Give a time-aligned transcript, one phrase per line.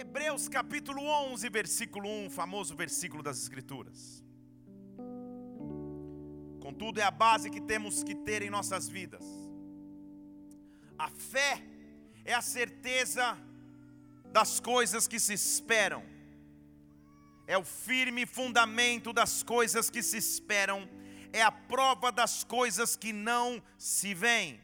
[0.00, 4.24] Hebreus capítulo 11, versículo 1, famoso versículo das Escrituras.
[6.58, 9.22] Contudo, é a base que temos que ter em nossas vidas.
[10.98, 11.62] A fé
[12.24, 13.36] é a certeza
[14.32, 16.02] das coisas que se esperam,
[17.46, 20.88] é o firme fundamento das coisas que se esperam,
[21.30, 24.58] é a prova das coisas que não se veem.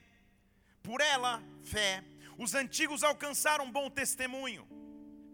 [0.83, 2.03] Por ela, fé,
[2.39, 4.66] os antigos alcançaram bom testemunho.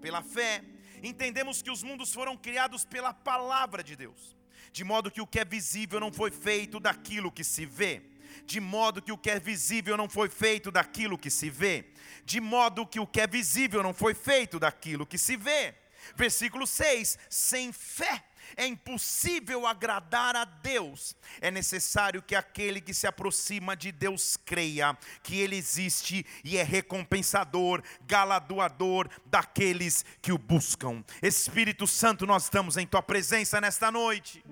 [0.03, 0.62] Pela fé,
[1.03, 4.36] entendemos que os mundos foram criados pela palavra de Deus,
[4.72, 8.03] de modo que o que é visível não foi feito daquilo que se vê
[8.46, 11.85] de modo que o que é visível não foi feito daquilo que se vê,
[12.25, 15.75] de modo que o que é visível não foi feito daquilo que se vê.
[16.16, 18.25] Versículo 6: sem fé
[18.57, 21.17] é impossível agradar a Deus.
[21.41, 26.63] É necessário que aquele que se aproxima de Deus creia que Ele existe e é
[26.63, 31.05] recompensador, galardoador daqueles que o buscam.
[31.23, 34.44] Espírito Santo, nós estamos em Tua presença nesta noite.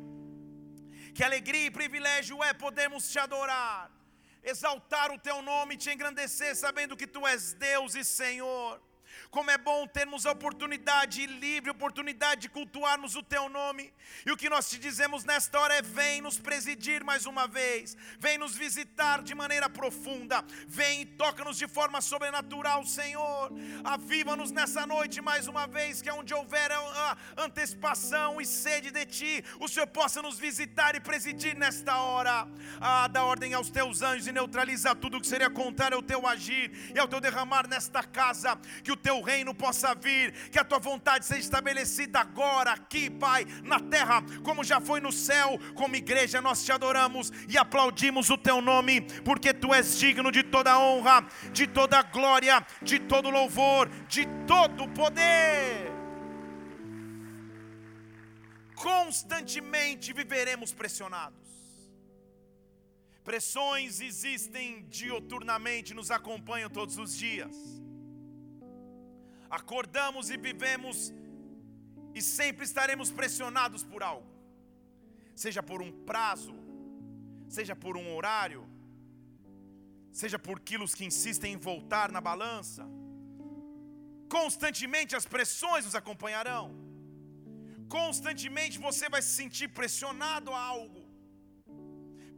[1.15, 3.91] Que alegria e privilégio é podermos te adorar,
[4.43, 8.81] exaltar o teu nome, te engrandecer, sabendo que tu és Deus e Senhor.
[9.31, 13.93] Como é bom termos a oportunidade, livre oportunidade de cultuarmos o teu nome.
[14.27, 17.97] E o que nós te dizemos nesta hora é: vem nos presidir mais uma vez,
[18.19, 23.53] vem nos visitar de maneira profunda, vem e toca-nos de forma sobrenatural, Senhor.
[23.85, 29.07] Aviva-nos nessa noite mais uma vez, que é onde houver a antecipação e sede de
[29.07, 32.49] ti, o Senhor possa nos visitar e presidir nesta hora.
[32.81, 36.93] Ah, dá ordem aos teus anjos e neutraliza tudo que seria contrário ao teu agir
[36.93, 40.79] e ao teu derramar nesta casa, que o teu reino possa vir, que a tua
[40.79, 45.59] vontade seja estabelecida agora, aqui, Pai, na terra, como já foi no céu.
[45.75, 50.43] Como igreja, nós te adoramos e aplaudimos o teu nome, porque tu és digno de
[50.43, 55.93] toda honra, de toda glória, de todo louvor, de todo poder.
[58.75, 61.39] Constantemente viveremos pressionados.
[63.23, 67.55] Pressões existem dioturnamente, nos acompanham todos os dias
[69.51, 71.13] acordamos e vivemos
[72.15, 74.29] e sempre estaremos pressionados por algo,
[75.35, 76.55] seja por um prazo,
[77.49, 78.63] seja por um horário,
[80.13, 82.85] seja por quilos que insistem em voltar na balança.
[84.29, 86.65] Constantemente as pressões nos acompanharão.
[87.89, 91.01] Constantemente você vai se sentir pressionado a algo.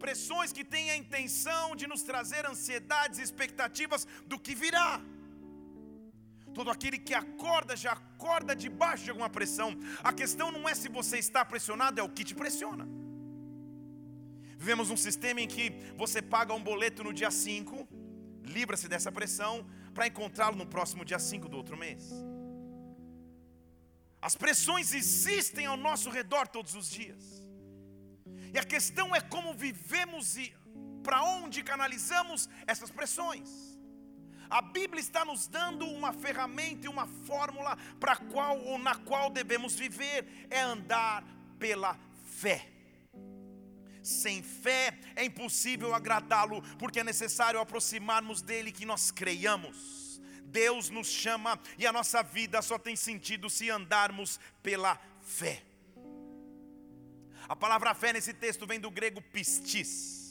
[0.04, 5.00] Pressões que têm a intenção de nos trazer ansiedades e expectativas do que virá.
[6.54, 9.76] Todo aquele que acorda já acorda debaixo de alguma pressão.
[10.02, 12.86] A questão não é se você está pressionado, é o que te pressiona.
[14.56, 17.88] Vivemos um sistema em que você paga um boleto no dia 5,
[18.44, 22.10] livra-se dessa pressão, para encontrá-lo no próximo dia 5 do outro mês.
[24.20, 27.42] As pressões existem ao nosso redor todos os dias.
[28.54, 30.54] E a questão é como vivemos e
[31.02, 33.72] para onde canalizamos essas pressões.
[34.52, 39.30] A Bíblia está nos dando uma ferramenta e uma fórmula para qual ou na qual
[39.30, 41.24] devemos viver, é andar
[41.58, 42.68] pela fé.
[44.02, 50.20] Sem fé é impossível agradá-lo, porque é necessário aproximarmos dele que nós creiamos.
[50.44, 55.62] Deus nos chama e a nossa vida só tem sentido se andarmos pela fé.
[57.48, 60.22] A palavra fé nesse texto vem do grego pistis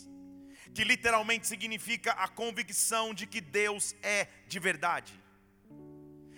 [0.73, 5.13] que literalmente significa a convicção de que Deus é de verdade,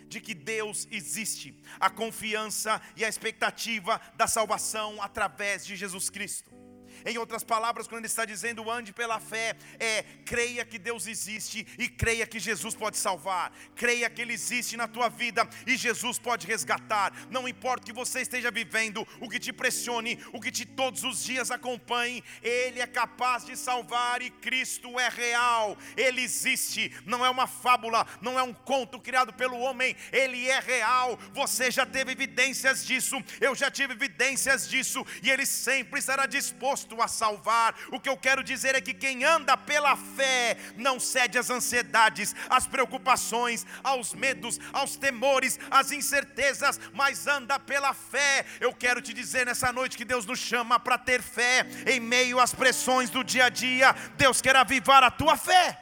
[0.08, 6.63] de que Deus existe, a confiança e a expectativa da salvação através de Jesus Cristo.
[7.06, 11.66] Em outras palavras, quando ele está dizendo ande pela fé, é creia que Deus existe
[11.78, 13.52] e creia que Jesus pode salvar.
[13.76, 17.14] Creia que Ele existe na tua vida e Jesus pode resgatar.
[17.30, 21.04] Não importa o que você esteja vivendo, o que te pressione, o que te todos
[21.04, 25.78] os dias acompanhe, Ele é capaz de salvar e Cristo é real.
[25.96, 30.60] Ele existe, não é uma fábula, não é um conto criado pelo homem, Ele é
[30.60, 31.18] real.
[31.34, 36.93] Você já teve evidências disso, eu já tive evidências disso e Ele sempre estará disposto
[37.02, 37.76] a salvar.
[37.92, 42.36] O que eu quero dizer é que quem anda pela fé não cede às ansiedades,
[42.50, 48.46] às preocupações, aos medos, aos temores, às incertezas, mas anda pela fé.
[48.60, 52.40] Eu quero te dizer nessa noite que Deus nos chama para ter fé em meio
[52.40, 53.94] às pressões do dia a dia.
[54.18, 55.80] Deus quer avivar a tua fé.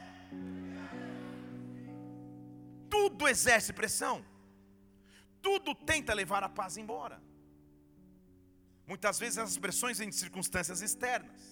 [2.88, 4.24] Tudo exerce pressão.
[5.40, 7.20] Tudo tenta levar a paz embora.
[8.92, 11.42] Muitas vezes as pressões em circunstâncias externas.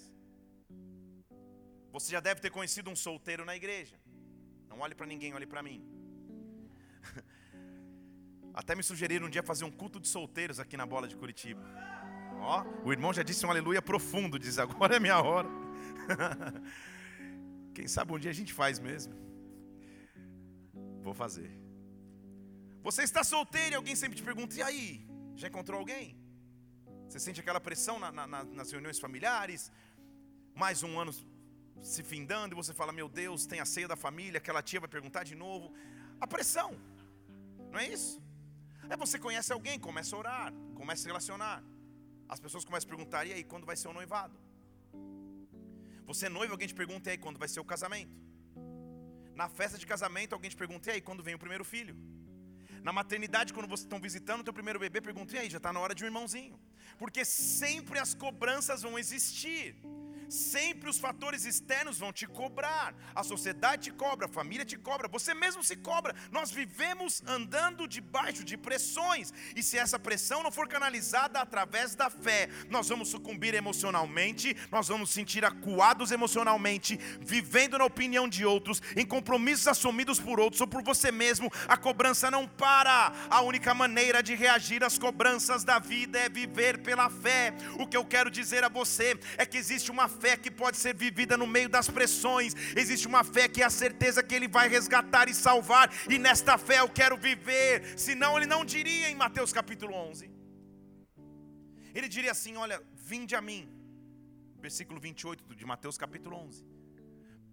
[1.95, 3.97] Você já deve ter conhecido um solteiro na igreja.
[4.69, 5.79] Não olhe para ninguém, olhe para mim.
[8.61, 11.65] Até me sugeriram um dia fazer um culto de solteiros aqui na bola de Curitiba.
[12.41, 15.49] Ó, o irmão já disse um aleluia profundo, diz agora é minha hora.
[17.75, 19.15] Quem sabe um dia a gente faz mesmo.
[21.03, 21.51] Vou fazer.
[22.83, 25.09] Você está solteiro e alguém sempre te pergunta: e aí?
[25.37, 26.20] Já encontrou alguém?
[27.11, 29.73] Você sente aquela pressão na, na, nas reuniões familiares?
[30.55, 31.13] Mais um ano
[31.83, 34.89] se findando e você fala: Meu Deus, tem a ceia da família, aquela tia vai
[34.89, 35.75] perguntar de novo.
[36.21, 36.71] A pressão,
[37.73, 38.23] não é isso?
[38.89, 41.65] É você conhece alguém, começa a orar, começa a se relacionar.
[42.29, 44.39] As pessoas começam a perguntar: E aí, quando vai ser o noivado?
[46.07, 48.17] Você é noivo, alguém te pergunta: E aí, quando vai ser o casamento?
[49.35, 51.97] Na festa de casamento, alguém te pergunta: E aí, quando vem o primeiro filho?
[52.83, 55.73] Na maternidade, quando vocês estão visitando o teu primeiro bebê, pergunta: E aí, já está
[55.73, 56.59] na hora de um irmãozinho?
[56.99, 59.77] Porque sempre as cobranças vão existir.
[60.31, 62.95] Sempre os fatores externos vão te cobrar.
[63.15, 66.15] A sociedade te cobra, a família te cobra, você mesmo se cobra.
[66.31, 69.33] Nós vivemos andando debaixo de pressões.
[69.57, 74.87] E se essa pressão não for canalizada através da fé, nós vamos sucumbir emocionalmente, nós
[74.87, 80.69] vamos sentir acuados emocionalmente, vivendo na opinião de outros, em compromissos assumidos por outros ou
[80.69, 81.51] por você mesmo.
[81.67, 83.13] A cobrança não para.
[83.29, 87.53] A única maneira de reagir às cobranças da vida é viver pela fé.
[87.81, 90.95] O que eu quero dizer a você é que existe uma fé que pode ser
[90.95, 94.69] vivida no meio das pressões, existe uma fé que é a certeza que Ele vai
[94.69, 99.53] resgatar e salvar, e nesta fé eu quero viver, senão Ele não diria em Mateus
[99.53, 100.31] capítulo 11,
[101.95, 103.63] Ele diria assim: Olha, vinde a mim,
[104.61, 106.65] versículo 28 de Mateus capítulo 11,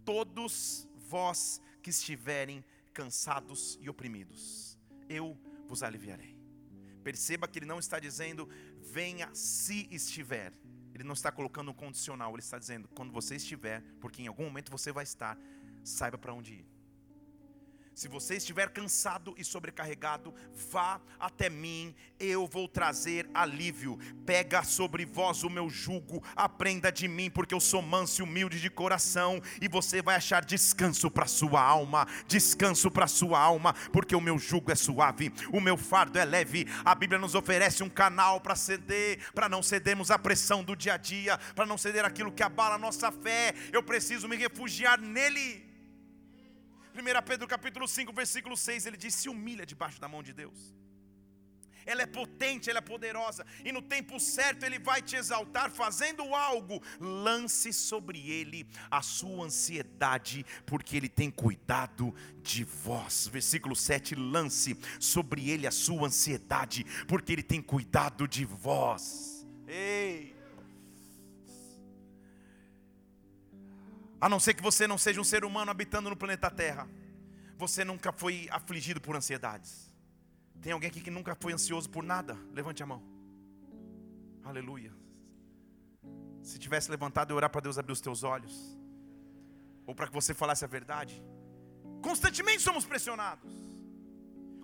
[0.03, 2.63] todos vós que estiverem
[2.93, 4.77] cansados e oprimidos,
[5.07, 5.37] eu
[5.67, 6.35] vos aliviarei.
[7.03, 8.49] Perceba que ele não está dizendo,
[8.81, 10.51] venha se estiver,
[10.97, 14.45] ele não está colocando um condicional, ele está dizendo: quando você estiver, porque em algum
[14.45, 15.37] momento você vai estar,
[15.83, 16.76] saiba para onde ir.
[17.97, 20.31] Se você estiver cansado e sobrecarregado,
[20.71, 23.97] vá até mim, eu vou trazer alívio.
[24.23, 28.61] Pega sobre vós o meu jugo, aprenda de mim, porque eu sou manso e humilde
[28.61, 34.15] de coração, e você vai achar descanso para sua alma, descanso para sua alma, porque
[34.15, 36.67] o meu jugo é suave, o meu fardo é leve.
[36.85, 40.93] A Bíblia nos oferece um canal para ceder, para não cedermos à pressão do dia
[40.93, 43.55] a dia, para não ceder aquilo que abala a nossa fé.
[43.73, 45.66] Eu preciso me refugiar nele.
[46.97, 50.73] 1 Pedro capítulo 5, versículo 6, ele diz: se humilha debaixo da mão de Deus.
[51.85, 56.35] Ela é potente, ela é poderosa, e no tempo certo ele vai te exaltar fazendo
[56.35, 56.81] algo.
[56.99, 63.27] Lance sobre ele a sua ansiedade, porque ele tem cuidado de vós.
[63.27, 69.47] Versículo 7: lance sobre ele a sua ansiedade, porque ele tem cuidado de vós.
[69.67, 69.96] Ei!
[74.19, 76.87] A não ser que você não seja um ser humano habitando no planeta Terra,
[77.55, 79.91] você nunca foi afligido por ansiedades.
[80.61, 82.35] Tem alguém aqui que nunca foi ansioso por nada?
[82.51, 83.01] Levante a mão.
[84.43, 84.93] Aleluia.
[86.41, 88.55] Se tivesse levantado e orar para Deus abrir os teus olhos,
[89.85, 91.23] ou para que você falasse a verdade.
[92.01, 93.51] Constantemente somos pressionados,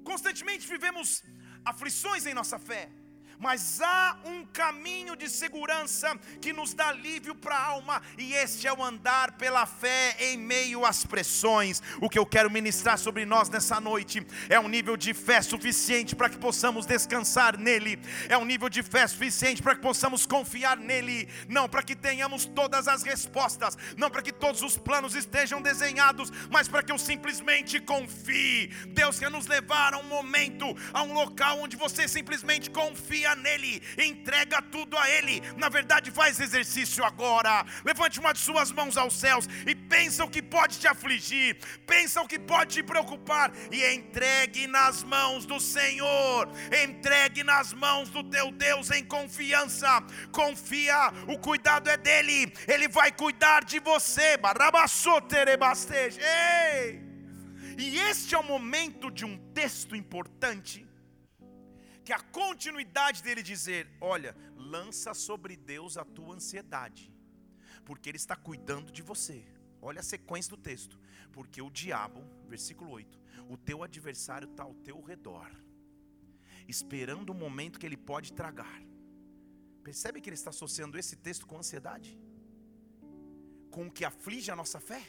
[0.04, 1.24] constantemente vivemos
[1.66, 2.90] aflições em nossa fé
[3.44, 8.66] mas há um caminho de segurança que nos dá alívio para a alma, e este
[8.68, 11.82] é o andar pela fé em meio às pressões.
[12.00, 16.16] O que eu quero ministrar sobre nós nessa noite é um nível de fé suficiente
[16.16, 20.78] para que possamos descansar nele, é um nível de fé suficiente para que possamos confiar
[20.78, 25.62] nele, não para que tenhamos todas as respostas, não para que todos os planos estejam
[25.62, 28.68] desenhados, mas para que eu simplesmente confie.
[28.88, 33.82] Deus quer nos levar a um momento, a um local onde você simplesmente confia nele,
[33.98, 35.42] entrega tudo a ele.
[35.58, 37.66] Na verdade, faz exercício agora.
[37.84, 42.22] Levante uma de suas mãos aos céus e pensa o que pode te afligir, pensa
[42.22, 46.50] o que pode te preocupar e entregue nas mãos do Senhor.
[46.84, 50.04] Entregue nas mãos do teu Deus em confiança.
[50.32, 52.54] Confia, o cuidado é dele.
[52.68, 54.38] Ele vai cuidar de você.
[56.20, 57.02] Ei!
[57.78, 60.86] E este é o momento de um texto importante
[62.04, 67.12] que a continuidade dele dizer: olha, lança sobre Deus a tua ansiedade,
[67.86, 69.46] porque Ele está cuidando de você.
[69.82, 70.98] Olha a sequência do texto,
[71.32, 73.20] porque o diabo, versículo 8,
[73.50, 75.52] o teu adversário está ao teu redor,
[76.68, 78.82] esperando o momento que ele pode tragar.
[79.84, 82.18] Percebe que ele está associando esse texto com ansiedade?
[83.70, 85.04] Com o que aflige a nossa fé?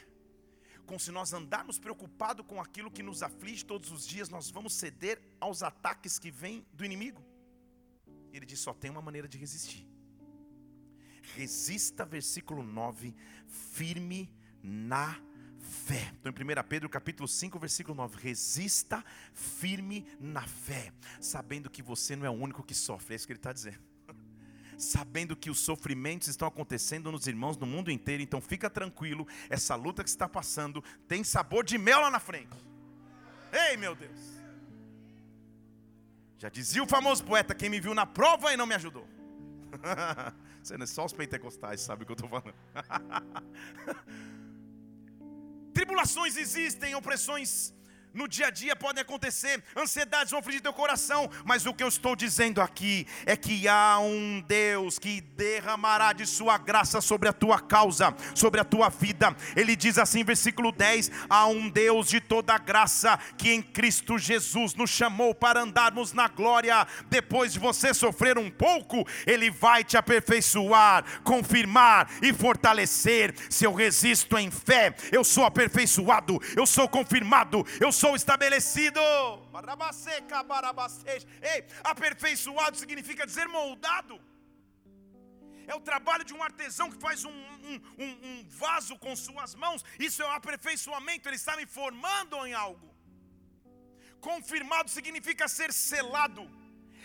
[0.85, 4.73] com se nós andarmos preocupados com aquilo que nos aflige todos os dias, nós vamos
[4.73, 7.23] ceder aos ataques que vêm do inimigo.
[8.33, 9.87] Ele diz: só tem uma maneira de resistir.
[11.35, 13.15] Resista, versículo 9,
[13.47, 14.29] firme
[14.61, 15.19] na
[15.85, 16.13] fé.
[16.19, 22.15] Então, em 1 Pedro capítulo 5, versículo 9: resista firme na fé, sabendo que você
[22.15, 23.13] não é o único que sofre.
[23.13, 23.79] É isso que ele está dizendo.
[24.77, 29.73] Sabendo que os sofrimentos estão acontecendo nos irmãos no mundo inteiro, então fica tranquilo, essa
[29.73, 32.57] luta que está passando tem sabor de mel lá na frente.
[33.53, 34.34] Ei, meu Deus!
[36.37, 39.07] Já dizia o famoso poeta: quem me viu na prova e não me ajudou.
[40.87, 42.53] Só os pentecostais sabem o que eu estou falando.
[45.73, 47.73] Tribulações existem, opressões
[48.15, 51.87] no dia a dia podem acontecer, ansiedades vão afligir teu coração, mas o que eu
[51.89, 57.33] estou dizendo aqui é que há um Deus que derramará de sua graça sobre a
[57.33, 59.35] tua causa, sobre a tua vida.
[59.53, 64.73] Ele diz assim, versículo 10: há um Deus de toda graça que em Cristo Jesus
[64.75, 66.87] nos chamou para andarmos na glória.
[67.09, 73.35] Depois de você sofrer um pouco, Ele vai te aperfeiçoar, confirmar e fortalecer.
[73.49, 79.01] Se eu resisto em fé, eu sou aperfeiçoado, eu sou confirmado, eu sou sou estabelecido.
[81.51, 81.59] Ei,
[81.91, 84.15] aperfeiçoado significa dizer moldado.
[85.71, 87.37] É o trabalho de um artesão que faz um,
[87.69, 89.83] um, um, um vaso com suas mãos.
[90.07, 92.87] Isso é o aperfeiçoamento, ele está me formando em algo.
[94.29, 96.43] Confirmado significa ser selado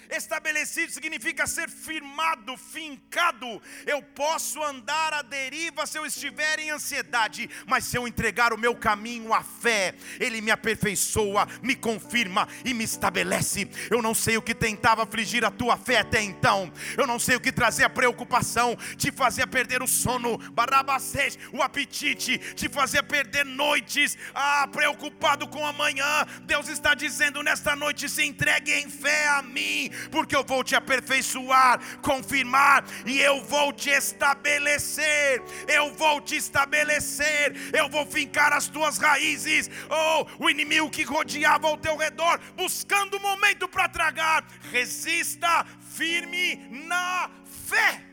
[0.09, 3.61] Estabelecido significa ser firmado, fincado.
[3.87, 8.59] Eu posso andar à deriva se eu estiver em ansiedade, mas se eu entregar o
[8.59, 13.69] meu caminho à fé, Ele me aperfeiçoa, me confirma e me estabelece.
[13.90, 17.37] Eu não sei o que tentava afligir a tua fé até então, eu não sei
[17.37, 23.45] o que trazia preocupação, te fazia perder o sono, barabacês, o apetite, te fazia perder
[23.45, 26.26] noites, ah, preocupado com amanhã.
[26.42, 30.75] Deus está dizendo nesta noite: se entregue em fé a mim, porque eu vou te
[30.75, 35.42] aperfeiçoar, confirmar e eu vou te estabelecer.
[35.68, 39.70] Eu vou te estabelecer, eu vou fincar as tuas raízes.
[39.88, 46.56] Oh, o inimigo que rodeava ao teu redor, buscando um momento para tragar, resista firme
[46.87, 48.04] na fé.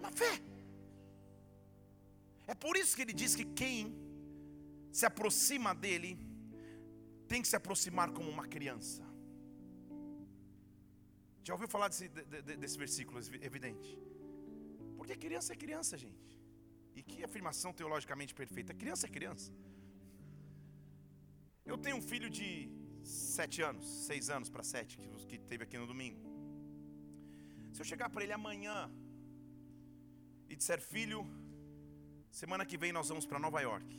[0.00, 0.40] Na fé.
[2.46, 3.96] É por isso que ele diz que quem
[4.90, 6.18] se aproxima dele
[7.26, 9.01] tem que se aproximar como uma criança.
[11.44, 12.08] Já ouviu falar desse,
[12.62, 13.18] desse versículo
[13.50, 13.90] evidente?
[14.96, 16.38] Porque criança é criança, gente.
[16.94, 18.72] E que afirmação teologicamente perfeita.
[18.82, 19.50] Criança é criança.
[21.64, 22.48] Eu tenho um filho de
[23.04, 26.20] sete anos, seis anos para sete, que, que teve aqui no domingo.
[27.72, 28.90] Se eu chegar para ele amanhã
[30.48, 31.20] e disser, filho,
[32.30, 33.90] semana que vem nós vamos para Nova York.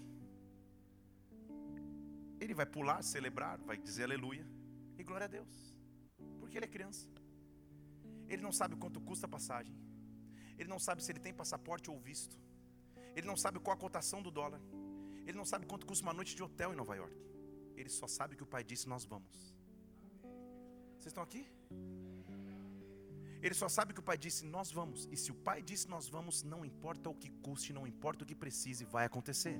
[2.40, 4.46] Ele vai pular, celebrar, vai dizer aleluia
[4.98, 5.76] e glória a Deus,
[6.40, 7.08] porque ele é criança.
[8.34, 9.76] Ele não sabe quanto custa a passagem.
[10.58, 12.36] Ele não sabe se ele tem passaporte ou visto.
[13.16, 14.62] Ele não sabe qual a cotação do dólar.
[15.28, 17.16] Ele não sabe quanto custa uma noite de hotel em Nova York.
[17.76, 19.38] Ele só sabe que o pai disse: Nós vamos.
[20.98, 21.46] Vocês estão aqui?
[23.46, 25.08] Ele só sabe que o pai disse: Nós vamos.
[25.12, 28.28] E se o pai disse: Nós vamos, não importa o que custe, não importa o
[28.28, 29.60] que precise, vai acontecer.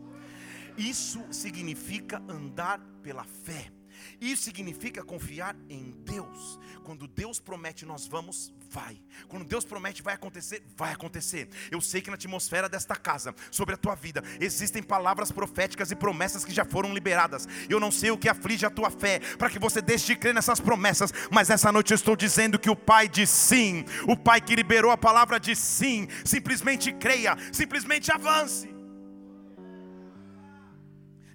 [0.78, 3.72] Isso significa andar pela fé.
[4.20, 6.60] Isso significa confiar em Deus.
[6.84, 9.02] Quando Deus promete, nós vamos, vai.
[9.28, 11.50] Quando Deus promete, vai acontecer, vai acontecer.
[11.72, 15.96] Eu sei que na atmosfera desta casa, sobre a tua vida, existem palavras proféticas e
[15.96, 17.48] promessas que já foram liberadas.
[17.70, 20.34] Eu não sei o que aflige a tua fé, para que você deixe de crer
[20.34, 24.42] nessas promessas, mas essa noite eu estou dizendo que o Pai diz sim, o Pai
[24.42, 26.08] que liberou a palavra diz sim.
[26.26, 28.73] Simplesmente creia, simplesmente avance.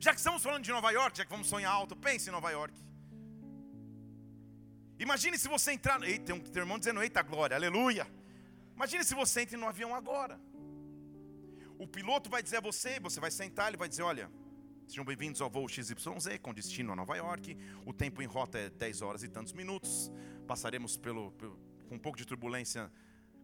[0.00, 2.50] Já que estamos falando de Nova York, já que vamos sonhar alto, pense em Nova
[2.50, 2.74] York.
[4.98, 6.00] Imagine se você entrar.
[6.02, 8.06] Eita, tem um, tem um irmão dizendo, eita glória, aleluia.
[8.76, 10.40] Imagine se você entra no avião agora.
[11.78, 14.30] O piloto vai dizer a você, você vai sentar, ele vai dizer: olha,
[14.86, 15.96] sejam bem-vindos ao voo XYZ
[16.42, 17.56] com destino a Nova York.
[17.84, 20.12] O tempo em rota é 10 horas e tantos minutos.
[20.46, 22.90] Passaremos pelo, pelo com um pouco de turbulência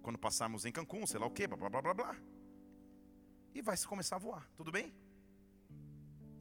[0.03, 2.17] quando passarmos em Cancún, sei lá o que, blá blá blá blá blá.
[3.55, 4.93] E vai começar a voar, tudo bem?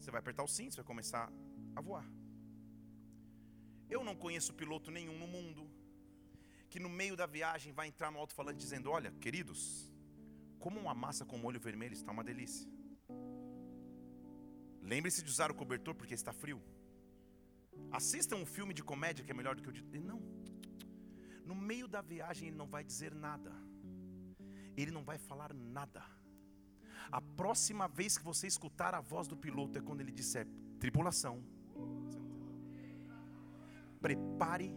[0.03, 1.31] Você vai apertar o cinto, você vai começar
[1.73, 2.05] a voar.
[3.89, 5.63] Eu não conheço piloto nenhum no mundo
[6.69, 9.89] que no meio da viagem vai entrar no alto-falante dizendo: Olha, queridos,
[10.59, 12.69] como uma massa com molho vermelho está uma delícia.
[14.81, 16.61] Lembre-se de usar o cobertor porque está frio.
[17.89, 19.83] Assista um filme de comédia que é melhor do que o de.
[20.01, 20.21] Não.
[21.45, 23.53] No meio da viagem ele não vai dizer nada.
[24.75, 26.03] Ele não vai falar nada.
[27.11, 30.47] A próxima vez que você escutar a voz do piloto é quando ele disser:
[30.79, 31.43] tripulação,
[34.01, 34.73] prepare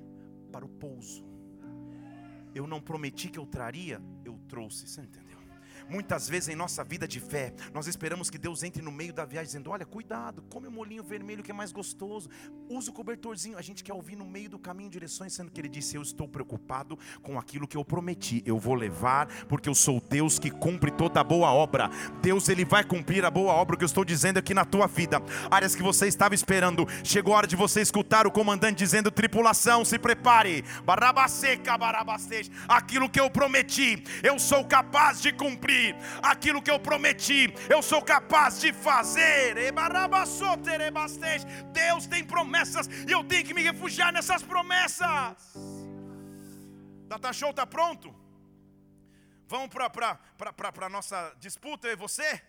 [0.52, 1.24] para o pouso.
[2.54, 4.86] Eu não prometi que eu traria, eu trouxe.
[4.86, 5.25] Você entendeu?
[5.88, 9.24] Muitas vezes em nossa vida de fé, nós esperamos que Deus entre no meio da
[9.24, 12.28] viagem dizendo: Olha, cuidado, come o molinho vermelho que é mais gostoso,
[12.68, 13.56] usa o cobertorzinho.
[13.56, 16.26] A gente quer ouvir no meio do caminho direções, sendo que Ele disse: Eu estou
[16.26, 20.90] preocupado com aquilo que eu prometi, eu vou levar, porque eu sou Deus que cumpre
[20.90, 21.88] toda a boa obra.
[22.20, 25.22] Deus, Ele vai cumprir a boa obra que eu estou dizendo aqui na tua vida.
[25.50, 29.84] Áreas que você estava esperando, chegou a hora de você escutar o comandante dizendo: Tripulação,
[29.84, 35.32] se prepare, barabaseca, barabasteja, aquilo que eu prometi, eu sou capaz de
[35.76, 39.56] cumprir aquilo que eu prometi, eu sou capaz de fazer.
[41.72, 45.36] Deus tem promessas e eu tenho que me refugiar nessas promessas.
[47.08, 48.14] Data Show está pronto?
[49.48, 52.42] Vamos para a nossa disputa, eu e você?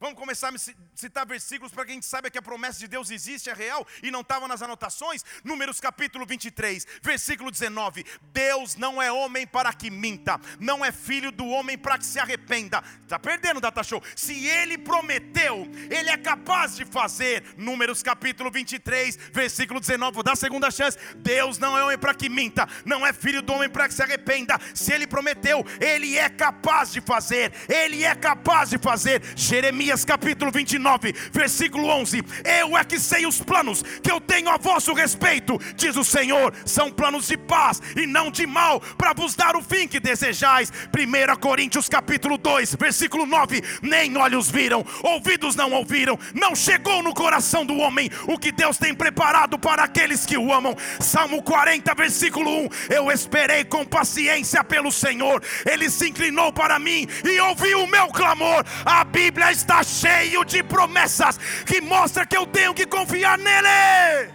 [0.00, 0.58] Vamos começar a
[0.94, 3.86] citar versículos para que a gente saiba que a promessa de Deus existe, é real
[4.02, 5.22] e não estava nas anotações.
[5.44, 11.30] Números capítulo 23, versículo 19: Deus não é homem para que minta, não é filho
[11.30, 12.82] do homem para que se arrependa.
[13.02, 14.02] Está perdendo, Data Show.
[14.16, 17.44] Se ele prometeu, ele é capaz de fazer.
[17.58, 20.14] Números capítulo 23, versículo 19.
[20.14, 20.96] Vou dar a segunda chance.
[21.16, 24.02] Deus não é homem para que minta, não é filho do homem para que se
[24.02, 24.58] arrependa.
[24.74, 29.20] Se ele prometeu, ele é capaz de fazer, ele é capaz de fazer.
[29.36, 34.48] Jeremias Jeremias capítulo 29, versículo 11: Eu é que sei os planos que eu tenho
[34.48, 39.12] a vosso respeito, diz o Senhor, são planos de paz e não de mal, para
[39.12, 40.72] vos dar o fim que desejais.
[40.96, 47.12] 1 Coríntios capítulo 2, versículo 9: Nem olhos viram, ouvidos não ouviram, não chegou no
[47.12, 50.76] coração do homem o que Deus tem preparado para aqueles que o amam.
[51.00, 57.08] Salmo 40, versículo 1: Eu esperei com paciência pelo Senhor, ele se inclinou para mim
[57.24, 58.64] e ouviu o meu clamor.
[58.84, 64.32] A Bíblia está cheio de promessas que mostra que eu tenho que confiar nele.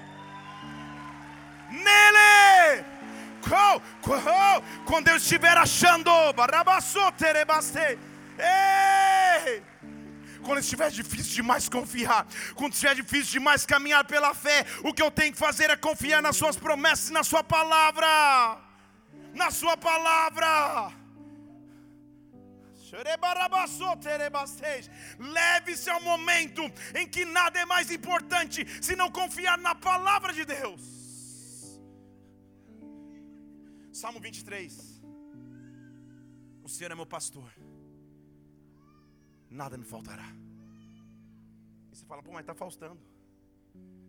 [1.72, 2.86] Nele.
[4.86, 6.12] Quando eu estiver achando,
[10.44, 12.26] quando estiver difícil demais confiar,
[12.56, 16.22] quando estiver difícil demais caminhar pela fé, o que eu tenho que fazer é confiar
[16.22, 18.58] nas Suas promessas, na Sua palavra,
[19.34, 21.05] na Sua palavra.
[25.20, 26.62] Leve-se ao momento
[26.96, 30.82] em que nada é mais importante se não confiar na palavra de Deus.
[33.92, 35.02] Salmo 23.
[36.64, 37.50] O Senhor é meu pastor,
[39.50, 40.28] nada me faltará.
[41.92, 43.00] E você fala, pô, mas está faustando.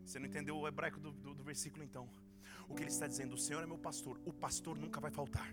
[0.05, 2.09] Você não entendeu o hebraico do, do, do versículo então.
[2.69, 5.53] O que ele está dizendo, o Senhor é meu pastor, o pastor nunca vai faltar.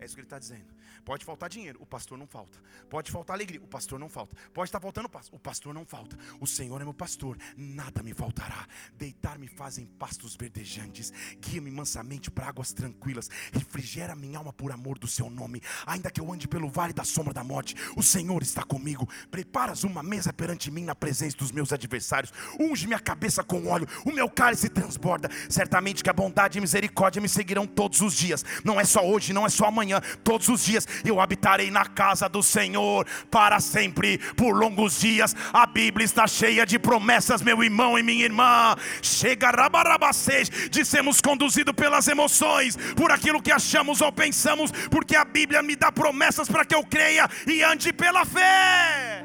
[0.00, 0.64] É isso que ele está dizendo.
[1.04, 2.58] Pode faltar dinheiro, o pastor não falta.
[2.88, 4.34] Pode faltar alegria, o pastor não falta.
[4.52, 6.16] Pode estar faltando paz, o pastor não falta.
[6.40, 8.66] O Senhor é meu pastor, nada me faltará.
[8.96, 15.06] Deitar-me fazem pastos verdejantes, guia-me mansamente para águas tranquilas, refrigera minha alma por amor do
[15.06, 15.60] seu nome.
[15.86, 19.06] Ainda que eu ande pelo vale da sombra da morte, o Senhor está comigo.
[19.30, 22.32] Preparas uma mesa perante mim na presença dos meus adversários.
[22.58, 25.28] Unge minha cabeça com óleo, o meu cálice transborda.
[25.50, 28.42] Certamente que a bondade e misericórdia me seguirão todos os dias.
[28.64, 31.84] Não é só hoje, não é só amanhã manhã, todos os dias eu habitarei na
[31.84, 35.34] casa do Senhor para sempre, por longos dias.
[35.52, 38.76] A Bíblia está cheia de promessas, meu irmão e minha irmã.
[39.02, 45.24] Chega rabarabacês de sermos conduzidos pelas emoções, por aquilo que achamos ou pensamos, porque a
[45.24, 49.24] Bíblia me dá promessas para que eu creia e ande pela fé.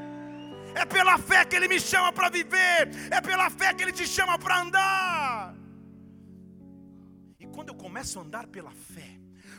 [0.74, 4.06] É pela fé que Ele me chama para viver, é pela fé que Ele te
[4.06, 5.56] chama para andar.
[7.40, 9.15] E quando eu começo a andar pela fé,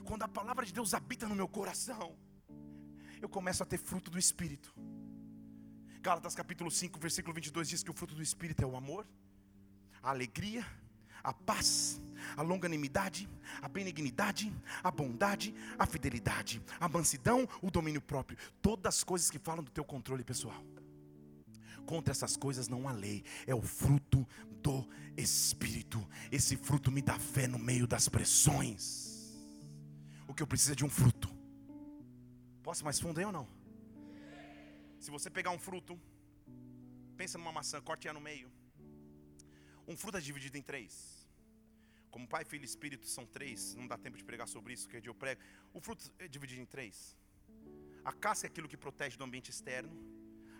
[0.07, 2.16] quando a palavra de Deus habita no meu coração,
[3.21, 4.73] eu começo a ter fruto do Espírito.
[6.01, 9.05] Gálatas capítulo 5, versículo 22 diz que o fruto do Espírito é o amor,
[10.01, 10.64] a alegria,
[11.25, 12.01] a paz,
[12.37, 13.29] a longanimidade,
[13.61, 18.38] a benignidade, a bondade, a fidelidade, a mansidão, o domínio próprio.
[18.62, 20.64] Todas as coisas que falam do teu controle pessoal.
[21.85, 24.27] Contra essas coisas não há lei, é o fruto
[24.62, 26.07] do Espírito.
[26.31, 29.15] Esse fruto me dá fé no meio das pressões
[30.29, 31.29] o que eu preciso é de um fruto.
[32.62, 33.49] Posso mais fundo aí ou não?
[34.99, 36.01] Se você pegar um fruto,
[37.17, 38.51] pensa numa maçã, corte ela no meio.
[39.87, 41.27] Um fruto é dividido em três.
[42.11, 45.09] Como Pai, Filho e Espírito são três, não dá tempo de pregar sobre isso, que
[45.09, 45.41] eu prego.
[45.73, 47.17] O fruto é dividido em três.
[48.05, 49.95] A casca é aquilo que protege do ambiente externo.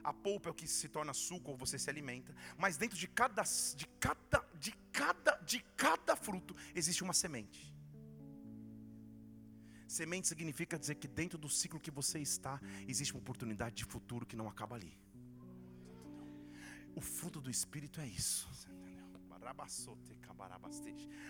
[0.05, 2.35] A polpa é o que se torna suco ou você se alimenta.
[2.57, 7.76] Mas dentro de cada, de cada, de cada, de cada fruto existe uma semente.
[9.97, 14.27] Semente significa dizer que dentro do ciclo que você está, existe uma oportunidade de futuro
[14.27, 14.93] que não acaba ali.
[16.95, 18.47] O fruto do Espírito é isso.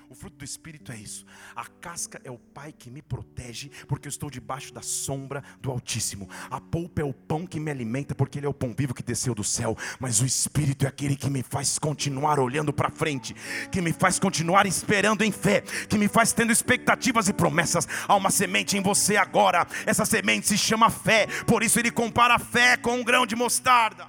[0.08, 1.26] O fruto do Espírito é isso.
[1.54, 5.70] A casca é o Pai que me protege, porque eu estou debaixo da sombra do
[5.70, 6.28] Altíssimo.
[6.50, 9.02] A polpa é o pão que me alimenta, porque Ele é o pão vivo que
[9.02, 9.76] desceu do céu.
[9.98, 13.34] Mas o Espírito é aquele que me faz continuar olhando para frente,
[13.70, 17.88] que me faz continuar esperando em fé, que me faz tendo expectativas e promessas.
[18.06, 19.66] Há uma semente em você agora.
[19.84, 21.26] Essa semente se chama fé.
[21.46, 24.06] Por isso Ele compara a fé com um grão de mostarda.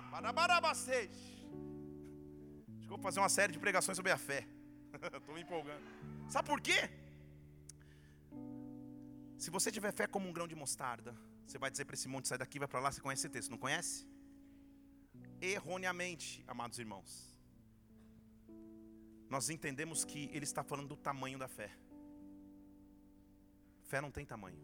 [2.88, 4.48] Acho que vou fazer uma série de pregações sobre a fé.
[5.20, 5.84] Estou me empolgando.
[6.30, 6.90] Sabe por quê?
[9.38, 11.14] Se você tiver fé como um grão de mostarda,
[11.46, 13.52] você vai dizer para esse monte, sai daqui, vai para lá, você conhece esse texto,
[13.52, 14.08] não conhece?
[15.42, 17.12] Erroneamente, amados irmãos.
[19.30, 21.70] Nós entendemos que ele está falando do tamanho da fé.
[23.84, 24.62] Fé não tem tamanho.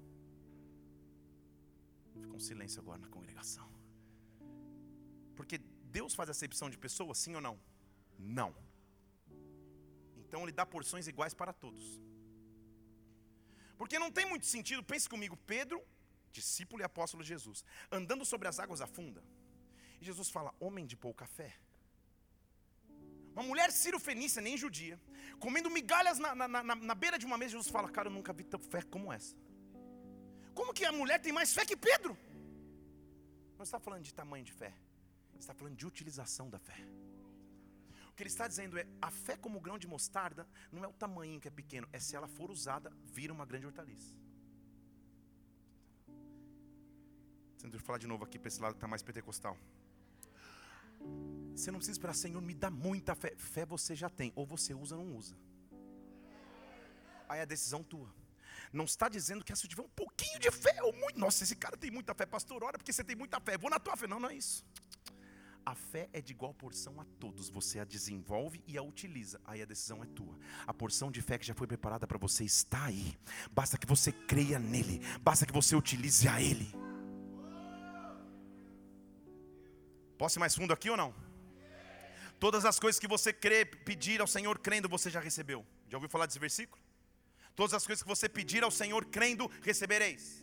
[2.21, 3.69] Fica um silêncio agora na congregação.
[5.35, 5.57] Porque
[5.99, 7.59] Deus faz acepção de pessoas, sim ou não?
[8.17, 8.55] Não.
[10.17, 12.01] Então ele dá porções iguais para todos.
[13.77, 15.83] Porque não tem muito sentido, pense comigo, Pedro,
[16.31, 19.23] discípulo e apóstolo de Jesus, andando sobre as águas afunda.
[20.01, 21.55] E Jesus fala: homem de pouca fé.
[23.33, 24.99] Uma mulher sírio-fenícia, nem judia,
[25.39, 28.31] comendo migalhas na, na, na, na, beira de uma mesa, Jesus fala: Cara, eu nunca
[28.31, 29.35] vi tanta fé como essa.
[30.53, 32.17] Como que a mulher tem mais fé que Pedro?
[33.57, 34.73] Não está falando de tamanho de fé,
[35.39, 36.77] está falando de utilização da fé.
[38.13, 40.93] O que ele está dizendo é: a fé como grão de mostarda não é o
[40.93, 44.15] tamanho que é pequeno, é se ela for usada, vira uma grande hortaliça.
[47.63, 49.57] Deixa eu falar de novo aqui para esse lado que está mais pentecostal.
[51.55, 53.33] Você não precisa esperar, Senhor, me dá muita fé.
[53.35, 55.35] Fé você já tem, ou você usa ou não usa.
[57.27, 58.13] Aí é a decisão tua.
[58.71, 61.75] Não está dizendo que se tiver um pouquinho de fé ou muito, nossa, esse cara
[61.75, 64.05] tem muita fé, pastor, ora porque você tem muita fé, vou na tua fé.
[64.05, 64.63] Não, não é isso.
[65.65, 67.49] A fé é de igual porção a todos.
[67.49, 69.39] Você a desenvolve e a utiliza.
[69.45, 70.37] Aí a decisão é tua.
[70.67, 73.17] A porção de fé que já foi preparada para você está aí.
[73.51, 74.99] Basta que você creia nele.
[75.21, 76.67] Basta que você utilize a ele.
[80.17, 81.13] Posso ir mais fundo aqui ou não?
[82.39, 85.65] Todas as coisas que você crê, pedir ao Senhor crendo, você já recebeu.
[85.87, 86.81] Já ouviu falar desse versículo?
[87.55, 90.42] Todas as coisas que você pedir ao Senhor crendo, recebereis.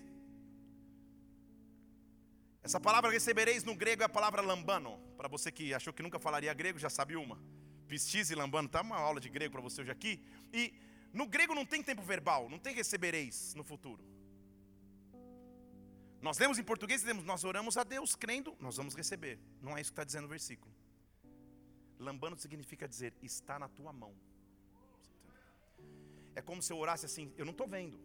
[2.62, 4.98] Essa palavra recebereis no grego é a palavra lambano.
[5.16, 7.40] Para você que achou que nunca falaria grego, já sabe uma.
[7.88, 10.22] Pistis e lambano, tá uma aula de grego para você hoje aqui.
[10.52, 10.74] E
[11.12, 14.04] no grego não tem tempo verbal, não tem recebereis no futuro.
[16.20, 19.38] Nós lemos em português, lemos, nós oramos a Deus crendo, nós vamos receber.
[19.62, 20.72] Não é isso que está dizendo o versículo.
[21.98, 24.14] Lambano significa dizer, está na tua mão.
[26.34, 27.98] É como se eu orasse assim, eu não estou vendo,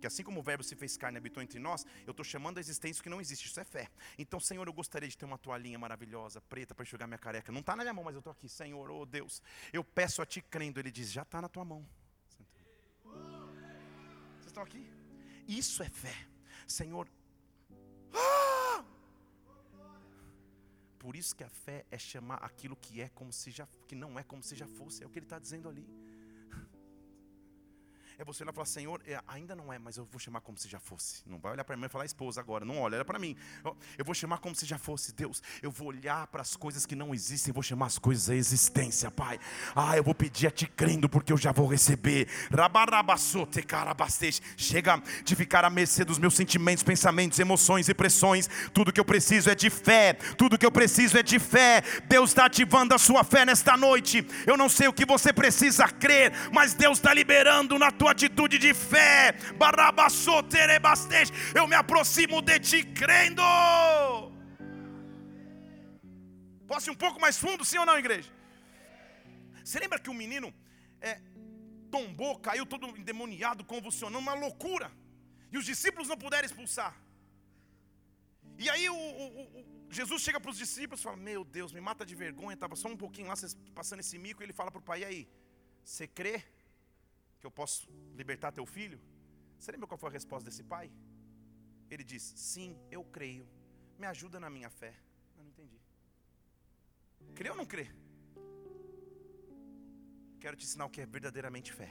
[0.00, 2.56] porque assim como o verbo se fez carne e habitou entre nós, eu estou chamando
[2.56, 3.46] a existência que não existe.
[3.46, 3.90] Isso é fé.
[4.16, 7.52] Então, Senhor, eu gostaria de ter uma toalhinha maravilhosa, preta, para enxugar minha careca.
[7.52, 8.48] Não está na minha mão, mas eu estou aqui.
[8.48, 9.42] Senhor, oh Deus,
[9.74, 10.80] eu peço a Ti crendo.
[10.80, 11.86] Ele diz, já está na tua mão.
[14.38, 14.90] Vocês estão aqui?
[15.46, 16.16] Isso é fé.
[16.66, 17.06] Senhor,
[18.14, 18.82] ah!
[20.98, 24.18] Por isso que a fé é chamar aquilo que é como se já que não
[24.18, 25.02] é como se já fosse.
[25.02, 25.86] É o que ele está dizendo ali.
[28.20, 30.58] É você olhar e falar, Senhor, é, ainda não é, mas eu vou chamar como
[30.58, 31.22] se já fosse.
[31.24, 32.66] Não vai olhar para mim e falar, esposa, agora.
[32.66, 33.34] Não olha, olha para mim.
[33.96, 35.14] Eu vou chamar como se já fosse.
[35.14, 38.34] Deus, eu vou olhar para as coisas que não existem, vou chamar as coisas à
[38.34, 39.40] existência, Pai.
[39.74, 42.28] Ah, eu vou pedir a Ti crendo, porque eu já vou receber.
[44.54, 48.50] Chega de ficar à mercê dos meus sentimentos, pensamentos, emoções e pressões.
[48.74, 50.12] Tudo que eu preciso é de fé.
[50.36, 51.82] Tudo que eu preciso é de fé.
[52.06, 54.26] Deus está ativando a sua fé nesta noite.
[54.46, 58.58] Eu não sei o que você precisa crer, mas Deus está liberando na tua atitude
[58.58, 59.34] de fé.
[61.54, 63.42] Eu me aproximo de ti crendo.
[66.66, 68.30] Posso ir um pouco mais fundo, sim ou não, igreja?
[69.64, 70.52] Você lembra que o menino
[71.00, 71.20] é,
[71.90, 74.90] tombou, caiu todo endemoniado, convulsionando, uma loucura.
[75.52, 76.94] E os discípulos não puderam expulsar.
[78.56, 79.26] E aí o, o,
[79.58, 82.54] o Jesus chega para os discípulos e fala: Meu Deus, me mata de vergonha.
[82.54, 83.34] Estava só um pouquinho lá,
[83.74, 84.42] passando esse mico.
[84.42, 85.28] E ele fala para o pai: E aí,
[85.84, 86.44] você crê?
[87.40, 89.00] Que eu posso libertar teu filho?
[89.58, 90.90] Você lembra qual foi a resposta desse pai?
[91.90, 93.48] Ele diz: Sim, eu creio.
[93.98, 94.94] Me ajuda na minha fé.
[95.36, 95.80] Eu não entendi.
[97.34, 97.86] Crê ou não crê?
[100.40, 101.90] Quero te ensinar o que é verdadeiramente fé.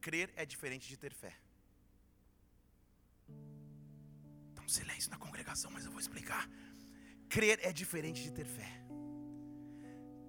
[0.00, 1.34] Crer é diferente de ter fé.
[4.50, 6.48] Está um silêncio na congregação, mas eu vou explicar.
[7.28, 8.70] Crer é diferente de ter fé.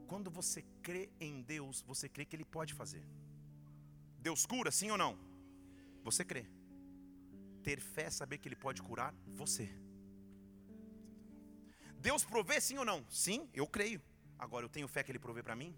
[0.08, 3.06] Quando você crê em Deus, você crê que Ele pode fazer.
[4.28, 5.14] Deus cura, sim ou não?
[6.04, 6.44] Você crê.
[7.68, 9.66] Ter fé saber que Ele pode curar você.
[12.08, 13.00] Deus provê, sim ou não?
[13.24, 14.02] Sim, eu creio.
[14.46, 15.72] Agora eu tenho fé que Ele provê para mim?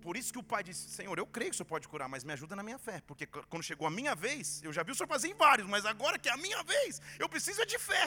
[0.00, 2.22] Por isso que o pai disse: Senhor, eu creio que o senhor pode curar, mas
[2.22, 3.00] me ajuda na minha fé.
[3.08, 5.84] Porque quando chegou a minha vez, eu já vi o senhor fazer em vários, mas
[5.84, 8.04] agora que é a minha vez, eu preciso é de fé.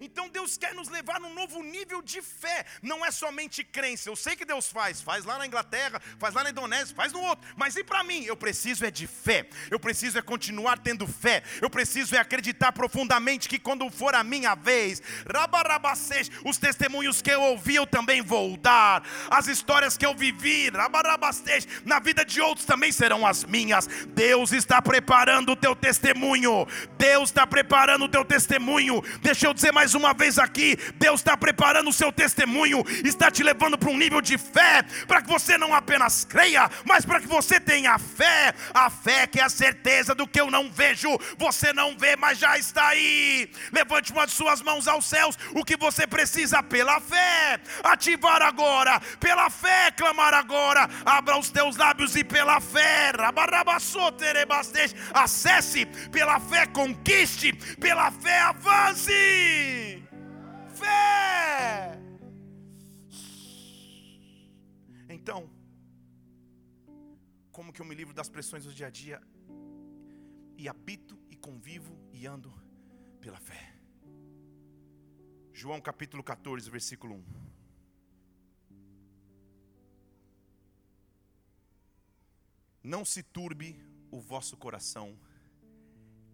[0.00, 2.64] Então Deus quer nos levar num novo nível de fé.
[2.82, 4.08] Não é somente crença.
[4.08, 7.20] Eu sei que Deus faz, faz lá na Inglaterra, faz lá na Indonésia, faz no
[7.20, 7.48] outro.
[7.56, 8.24] Mas e para mim?
[8.24, 9.48] Eu preciso é de fé.
[9.70, 11.42] Eu preciso é continuar tendo fé.
[11.60, 17.30] Eu preciso é acreditar profundamente que quando for a minha vez, rabarabacês, os testemunhos que
[17.30, 19.02] eu ouvi eu também vou dar.
[19.30, 23.86] As histórias que eu vivi, rabarabacês, na vida de outros também serão as minhas.
[24.08, 26.66] Deus está preparando o teu testemunho.
[26.96, 29.02] Deus está preparando o teu testemunho.
[29.20, 33.30] Deixa eu dizer mais mais uma vez aqui, Deus está preparando o seu testemunho, está
[33.30, 37.18] te levando para um nível de fé, para que você não apenas creia, mas para
[37.20, 41.08] que você tenha fé, a fé que é a certeza do que eu não vejo,
[41.38, 43.50] você não vê, mas já está aí.
[43.72, 49.00] Levante uma de suas mãos aos céus, o que você precisa pela fé, ativar agora,
[49.18, 53.12] pela fé, clamar agora, abra os teus lábios e pela fé,
[55.14, 59.77] acesse, pela fé conquiste, pela fé avance
[60.78, 61.98] fé.
[65.08, 65.50] Então,
[67.50, 69.20] como que eu me livro das pressões do dia a dia
[70.56, 72.52] e habito e convivo e ando
[73.20, 73.74] pela fé?
[75.52, 77.24] João capítulo 14, versículo 1.
[82.84, 83.76] Não se turbe
[84.10, 85.18] o vosso coração,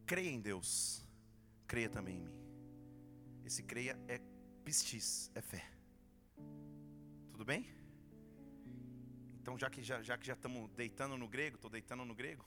[0.07, 1.04] creia em Deus,
[1.66, 2.38] creia também em mim.
[3.44, 4.20] Esse creia é
[4.64, 5.62] pistis, é fé.
[7.33, 7.62] Tudo bem?
[9.40, 12.44] Então, já que já, já que já estamos deitando no grego, estou deitando no grego.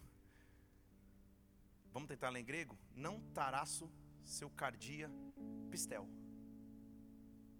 [1.94, 2.78] Vamos tentar ler em grego?
[2.96, 3.90] Não taraço
[4.24, 5.10] seu cardia
[5.70, 6.08] pistel.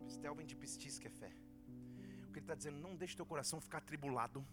[0.06, 1.32] Pistel vem de pistis, que é fé.
[2.28, 4.46] O que ele está dizendo, não deixe teu coração ficar tribulado.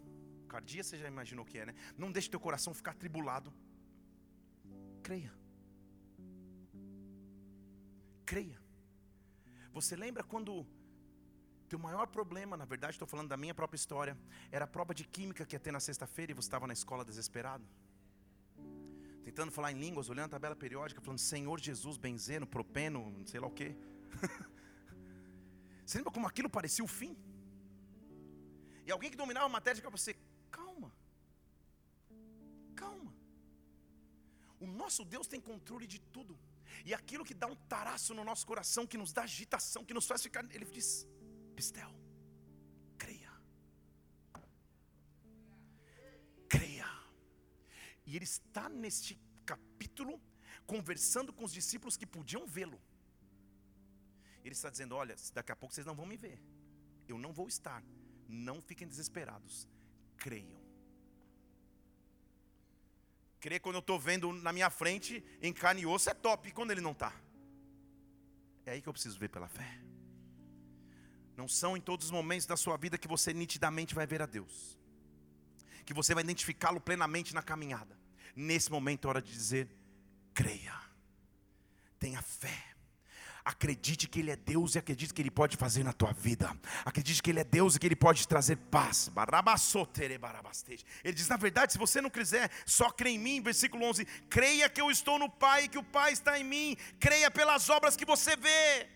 [0.49, 1.75] Cardia você já imaginou o que é, né?
[1.97, 3.53] Não deixe teu coração ficar tribulado.
[5.03, 5.33] Creia.
[8.25, 8.64] Creia.
[9.75, 10.65] Você lembra quando
[11.69, 14.17] teu maior problema, na verdade estou falando da minha própria história,
[14.53, 17.05] era a prova de química que ia ter na sexta-feira e você estava na escola
[17.05, 17.65] desesperado?
[19.25, 23.41] Tentando falar em línguas, olhando a tabela periódica, falando Senhor Jesus, benzeno, propeno, não sei
[23.41, 23.75] lá o quê.
[25.85, 27.17] você lembra como aquilo parecia o fim?
[28.87, 30.15] E alguém que dominava a matéria para você,
[30.53, 30.93] calma,
[32.77, 33.13] calma.
[34.61, 36.39] O nosso Deus tem controle de tudo.
[36.85, 40.07] E aquilo que dá um taraço no nosso coração, que nos dá agitação, que nos
[40.07, 40.45] faz ficar.
[40.55, 41.07] Ele diz:
[41.57, 41.93] Pistel,
[42.99, 43.33] creia.
[46.49, 46.87] Creia.
[48.07, 50.21] E ele está neste capítulo
[50.67, 52.81] conversando com os discípulos que podiam vê-lo.
[54.45, 56.39] Ele está dizendo: Olha, daqui a pouco vocês não vão me ver.
[57.09, 57.83] Eu não vou estar.
[58.29, 59.69] Não fiquem desesperados.
[60.17, 60.64] Creiam.
[63.45, 66.49] Crer quando eu estou vendo na minha frente, em carne e osso, é top.
[66.49, 67.13] E quando ele não está?
[68.65, 69.83] É aí que eu preciso ver pela fé.
[71.37, 74.27] Não são em todos os momentos da sua vida que você nitidamente vai ver a
[74.27, 74.79] Deus,
[75.85, 77.99] que você vai identificá-lo plenamente na caminhada.
[78.35, 79.69] Nesse momento é hora de dizer:
[80.33, 80.81] creia,
[81.99, 82.74] tenha fé.
[83.45, 86.51] Acredite que Ele é Deus e acredite que Ele pode fazer na tua vida.
[86.83, 89.11] Acredite que Ele é Deus e que Ele pode trazer paz.
[91.05, 93.43] Ele diz: na verdade, se você não quiser, só crê em mim.
[93.43, 96.75] Versículo 11: Creia que eu estou no Pai e que o Pai está em mim.
[96.99, 98.89] Creia pelas obras que você vê.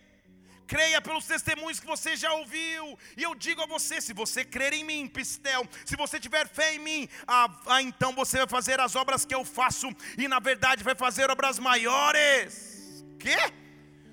[0.65, 2.97] Creia pelos testemunhos que você já ouviu.
[3.15, 6.73] E eu digo a você: se você crer em mim, Pistel, se você tiver fé
[6.73, 9.87] em mim, ah, ah, então você vai fazer as obras que eu faço.
[10.17, 13.05] E na verdade vai fazer obras maiores.
[13.19, 13.68] Que?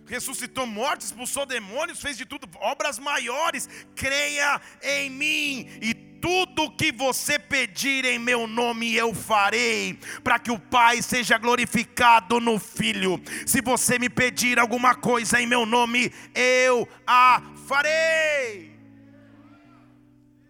[0.07, 3.69] Ressuscitou mortos, expulsou demônios, fez de tudo, obras maiores.
[3.95, 10.51] Creia em mim e tudo que você pedir em meu nome eu farei, para que
[10.51, 13.23] o Pai seja glorificado no Filho.
[13.47, 18.75] Se você me pedir alguma coisa em meu nome, eu a farei.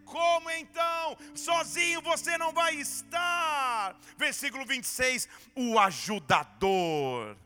[0.05, 1.17] Como então?
[1.35, 3.99] Sozinho você não vai estar.
[4.17, 7.37] Versículo 26: o ajudador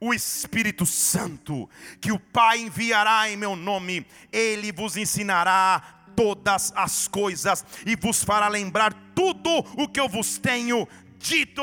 [0.00, 1.68] o Espírito Santo,
[2.00, 8.22] que o Pai enviará em meu nome, ele vos ensinará todas as coisas e vos
[8.22, 11.62] fará lembrar tudo o que eu vos tenho dito.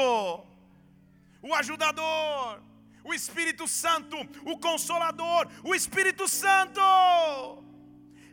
[1.42, 2.62] O ajudador,
[3.04, 6.82] o Espírito Santo, o consolador, o Espírito Santo.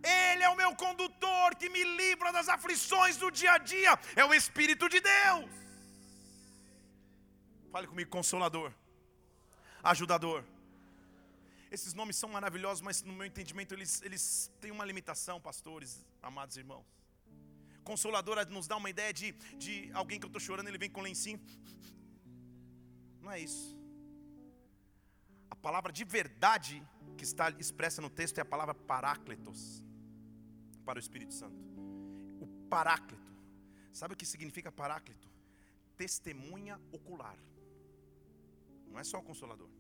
[0.03, 3.99] Ele é o meu condutor que me livra das aflições do dia a dia.
[4.15, 5.51] É o Espírito de Deus.
[7.73, 8.73] Fale comigo, consolador
[9.83, 10.45] ajudador.
[11.71, 16.57] Esses nomes são maravilhosos, mas no meu entendimento eles, eles têm uma limitação, pastores, amados
[16.57, 16.87] irmãos.
[17.85, 21.03] consolador nos dá uma ideia de, de alguém que eu estou chorando, ele vem com
[21.03, 21.41] lencinho.
[23.21, 23.77] Não é isso.
[25.51, 26.83] A palavra de verdade
[27.17, 29.83] que está expressa no texto é a palavra paráclitos
[30.85, 31.63] para o Espírito Santo.
[32.41, 33.33] O paráclito.
[33.93, 35.29] Sabe o que significa paráclito?
[35.97, 37.37] Testemunha ocular.
[38.99, 39.71] Não é só o consolador.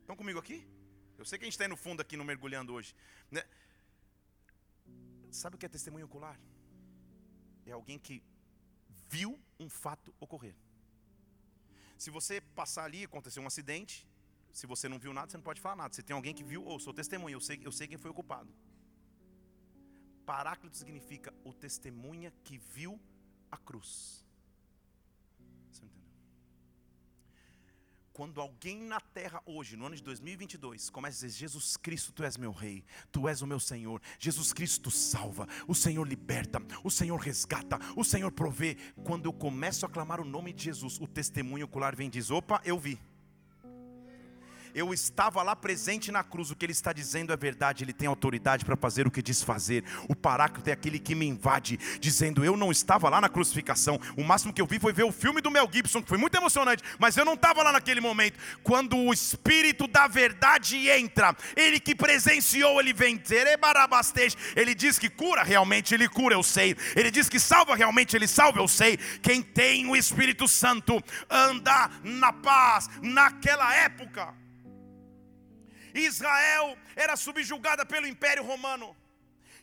[0.00, 0.66] Estão comigo aqui?
[1.16, 2.92] Eu sei que a gente está no fundo aqui no mergulhando hoje.
[3.30, 3.40] Né?
[5.30, 6.36] Sabe o que é testemunho ocular?
[7.64, 8.20] É alguém que
[9.08, 10.56] viu um fato ocorrer.
[11.96, 14.08] Se você passar ali, aconteceu um acidente,
[14.52, 15.94] se você não viu nada, você não pode falar nada.
[15.94, 18.10] Se tem alguém que viu, ou oh, sou testemunha, eu sei, eu sei quem foi
[18.10, 18.52] o culpado.
[20.26, 23.00] Paráclito significa o testemunha que viu
[23.52, 24.21] a cruz.
[28.12, 32.22] Quando alguém na terra hoje, no ano de 2022, começa a dizer: Jesus Cristo, tu
[32.22, 36.90] és meu rei, tu és o meu Senhor, Jesus Cristo salva, o Senhor liberta, o
[36.90, 38.76] Senhor resgata, o Senhor provê.
[39.04, 42.30] Quando eu começo a clamar o nome de Jesus, o testemunho ocular vem e diz:
[42.30, 43.00] opa, eu vi
[44.74, 46.50] eu estava lá presente na cruz.
[46.50, 49.42] O que ele está dizendo é verdade, ele tem autoridade para fazer o que diz
[49.42, 49.84] fazer.
[50.08, 53.98] O paráclito é aquele que me invade, dizendo: Eu não estava lá na crucificação.
[54.16, 56.36] O máximo que eu vi foi ver o filme do Mel Gibson, que foi muito
[56.36, 58.38] emocionante, mas eu não estava lá naquele momento.
[58.62, 63.20] Quando o Espírito da verdade entra, ele que presenciou, ele vem,
[64.56, 66.76] ele diz que cura, realmente ele cura, eu sei.
[66.96, 68.96] Ele diz que salva, realmente ele salva, eu sei.
[69.22, 74.41] Quem tem o Espírito Santo anda na paz naquela época.
[75.94, 78.96] Israel era subjugada pelo Império Romano.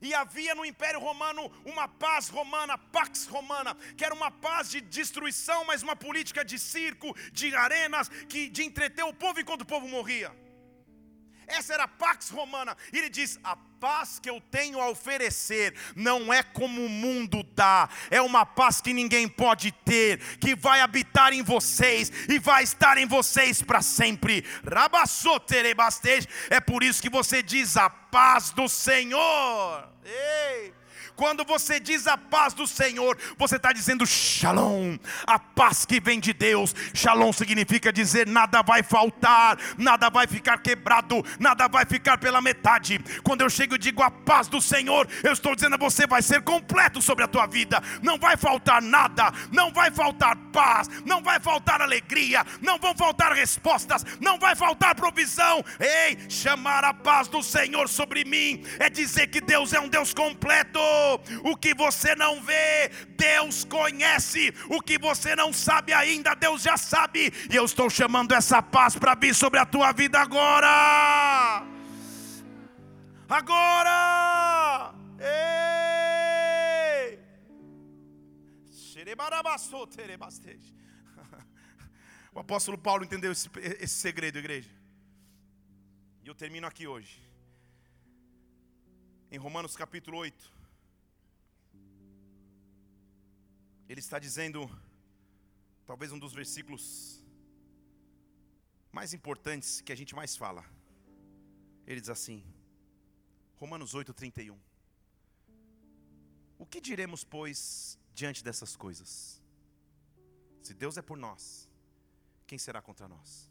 [0.01, 4.79] E havia no Império Romano uma paz romana, pax romana, que era uma paz de
[4.79, 9.65] destruição, mas uma política de circo, de arenas, que de entreter o povo enquanto o
[9.65, 10.31] povo morria.
[11.49, 12.77] Essa era a pax romana.
[12.93, 17.43] E ele diz: a paz que eu tenho a oferecer não é como o mundo
[17.55, 22.63] dá, é uma paz que ninguém pode ter, que vai habitar em vocês e vai
[22.63, 24.43] estar em vocês para sempre.
[26.49, 29.89] É por isso que você diz a paz do Senhor.
[30.05, 30.78] Ei!
[31.19, 36.17] Quando você diz a paz do Senhor, você está dizendo shalom, a paz que vem
[36.17, 36.73] de Deus.
[36.93, 43.01] Shalom significa dizer nada vai faltar, nada vai ficar quebrado, nada vai ficar pela metade.
[43.21, 46.21] Quando eu chego e digo a paz do Senhor, eu estou dizendo a você vai
[46.21, 47.83] ser completo sobre a tua vida.
[48.01, 53.33] Não vai faltar nada, não vai faltar paz, não vai faltar alegria, não vão faltar
[53.33, 55.65] respostas, não vai faltar provisão.
[55.81, 60.13] Ei, chamar a paz do Senhor sobre mim é dizer que Deus é um Deus
[60.13, 60.79] completo
[61.43, 66.77] o que você não vê, Deus conhece, o que você não sabe ainda, Deus já
[66.77, 71.65] sabe, e eu estou chamando essa paz para vir sobre a tua vida agora.
[73.29, 74.93] Agora!
[75.19, 77.19] Ei!
[82.31, 84.69] O apóstolo Paulo entendeu esse, esse segredo, igreja.
[86.23, 87.21] E eu termino aqui hoje.
[89.31, 90.58] Em Romanos capítulo 8.
[93.89, 94.69] Ele está dizendo,
[95.85, 97.25] talvez um dos versículos
[98.91, 100.63] mais importantes que a gente mais fala.
[101.87, 102.43] Ele diz assim,
[103.55, 104.57] Romanos 8, 31.
[106.59, 109.41] O que diremos, pois, diante dessas coisas?
[110.61, 111.67] Se Deus é por nós,
[112.45, 113.49] quem será contra nós?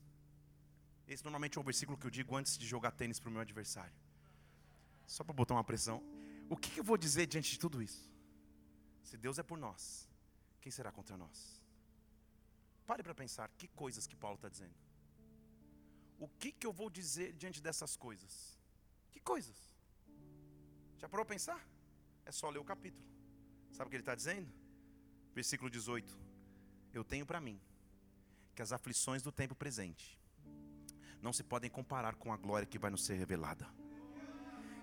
[1.06, 3.40] Esse normalmente é o versículo que eu digo antes de jogar tênis para o meu
[3.40, 3.94] adversário.
[5.04, 6.02] Só para botar uma pressão.
[6.48, 8.08] O que eu vou dizer diante de tudo isso?
[9.02, 10.07] Se Deus é por nós,
[10.60, 11.62] quem será contra nós?
[12.86, 14.74] Pare para pensar, que coisas que Paulo está dizendo?
[16.18, 18.58] O que, que eu vou dizer diante dessas coisas?
[19.12, 19.56] Que coisas?
[20.96, 21.64] Já parou a pensar?
[22.24, 23.06] É só ler o capítulo.
[23.70, 24.50] Sabe o que ele está dizendo?
[25.34, 26.18] Versículo 18:
[26.92, 27.60] Eu tenho para mim
[28.54, 30.18] que as aflições do tempo presente
[31.22, 33.68] não se podem comparar com a glória que vai nos ser revelada.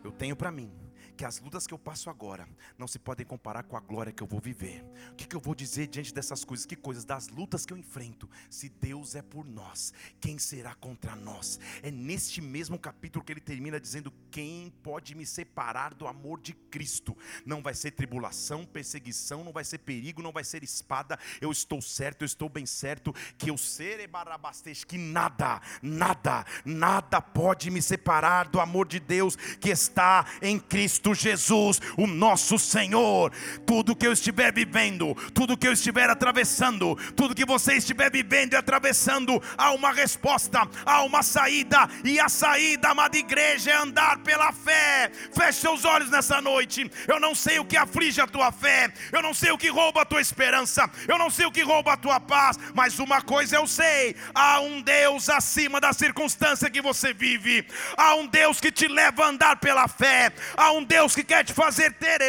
[0.03, 0.71] Eu tenho para mim
[1.15, 4.21] que as lutas que eu passo agora não se podem comparar com a glória que
[4.21, 4.83] eu vou viver.
[5.11, 6.65] O que, que, eu vou dizer diante dessas coisas?
[6.65, 7.03] Que coisas?
[7.03, 8.29] Das lutas que eu enfrento.
[8.49, 11.59] Se Deus é por nós, quem será contra nós?
[11.81, 16.53] É neste mesmo capítulo que ele termina dizendo: Quem pode me separar do amor de
[16.53, 17.17] Cristo?
[17.45, 21.17] Não vai ser tribulação, perseguição, não vai ser perigo, não vai ser espada.
[21.41, 27.21] Eu estou certo, eu estou bem certo que eu serei barabastej, que nada, nada, nada
[27.21, 32.59] pode me separar do amor de Deus que está em Cristo Cristo Jesus, o nosso
[32.59, 33.31] Senhor.
[33.65, 38.53] Tudo que eu estiver vivendo, tudo que eu estiver atravessando, tudo que você estiver vivendo
[38.53, 44.19] e atravessando, há uma resposta, há uma saída, e a saída, amada igreja, é andar
[44.19, 45.09] pela fé.
[45.35, 46.87] Feche seus olhos nessa noite.
[47.07, 50.03] Eu não sei o que aflige a tua fé, eu não sei o que rouba
[50.03, 53.55] a tua esperança, eu não sei o que rouba a tua paz, mas uma coisa
[53.55, 57.65] eu sei: há um Deus acima da circunstância que você vive,
[57.97, 61.43] há um Deus que te leva a andar pela fé, há um Deus que quer
[61.43, 62.19] te fazer ter,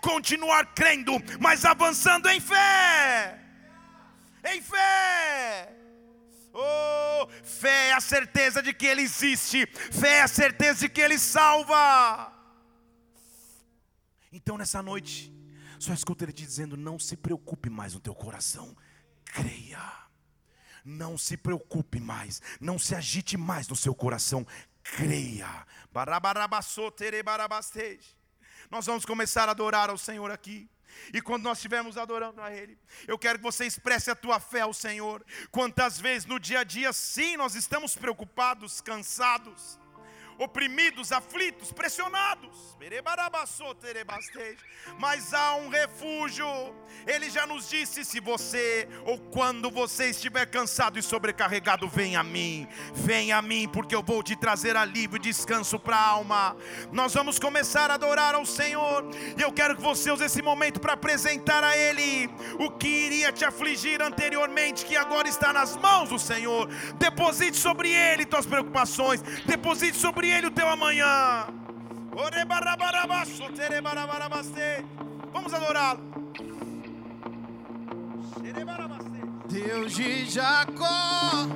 [0.00, 3.38] continuar crendo, mas avançando em fé.
[4.44, 5.74] Em fé.
[6.52, 11.00] Oh, fé é a certeza de que Ele existe, fé é a certeza de que
[11.00, 12.32] Ele salva.
[14.32, 15.32] Então nessa noite,
[15.78, 18.76] só escuta Ele te dizendo: não se preocupe mais no teu coração,
[19.24, 20.08] creia.
[20.84, 24.46] Não se preocupe mais, não se agite mais no seu coração,
[24.82, 25.66] creia.
[28.70, 30.68] Nós vamos começar a adorar ao Senhor aqui.
[31.12, 34.62] E quando nós estivermos adorando a Ele, eu quero que você expresse a tua fé
[34.62, 35.24] ao Senhor.
[35.50, 39.78] Quantas vezes no dia a dia, sim, nós estamos preocupados, cansados,
[40.38, 42.76] oprimidos, aflitos, pressionados.
[44.98, 46.46] Mas há um refúgio.
[47.06, 52.22] Ele já nos disse: se você ou quando você estiver cansado e sobrecarregado, vem a
[52.22, 52.68] mim.
[52.94, 56.56] Vem a mim, porque eu vou te trazer alívio e descanso para a alma.
[56.92, 59.04] Nós vamos começar a adorar ao Senhor.
[59.36, 63.32] E eu quero que você use esse momento para apresentar a Ele o que iria
[63.32, 66.68] te afligir anteriormente, que agora está nas mãos do Senhor.
[66.94, 69.20] Deposite sobre Ele tuas preocupações.
[69.44, 71.46] Deposite sobre Ele o teu amanhã.
[75.32, 76.08] Vamos adorá-lo.
[79.48, 81.46] Deus de Jacó,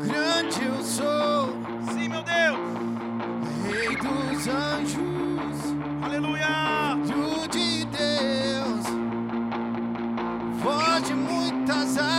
[0.00, 1.48] grande eu sou.
[1.92, 2.58] Sim, meu Deus.
[3.66, 5.74] Rei dos anjos.
[6.04, 6.96] Aleluia.
[7.04, 8.86] Filho de Deus.
[10.62, 12.13] Voz de muitas águas.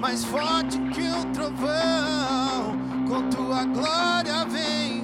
[0.00, 2.76] Mais forte que o trovão.
[3.08, 4.95] Com tua glória vem,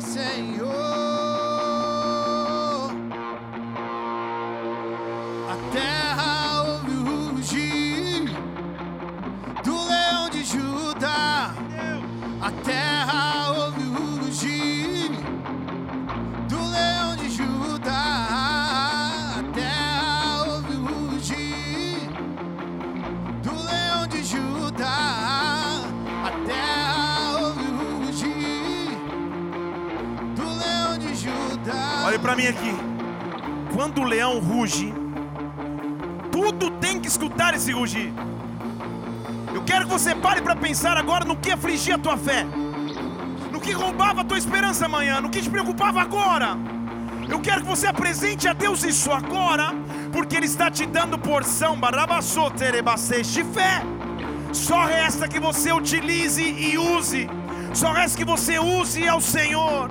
[32.04, 32.74] Olhe para mim aqui.
[33.74, 34.92] Quando o leão ruge,
[36.30, 38.12] tudo tem que escutar esse rugir.
[39.54, 42.44] Eu quero que você pare para pensar agora no que afligia a tua fé,
[43.50, 46.56] no que roubava a tua esperança amanhã, no que te preocupava agora.
[47.28, 49.72] Eu quero que você apresente a Deus isso agora,
[50.12, 51.78] porque Ele está te dando porção
[53.32, 53.82] de fé.
[54.52, 57.28] Só resta que você utilize e use.
[57.74, 59.90] Só resta que você use ao Senhor.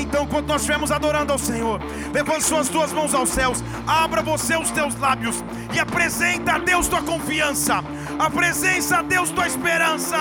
[0.00, 1.80] Então, quando nós estivermos adorando ao Senhor,
[2.12, 5.42] levante suas duas mãos aos céus, abra você os teus lábios
[5.74, 7.82] e apresenta a Deus tua confiança,
[8.18, 10.16] apresenta a Deus tua esperança.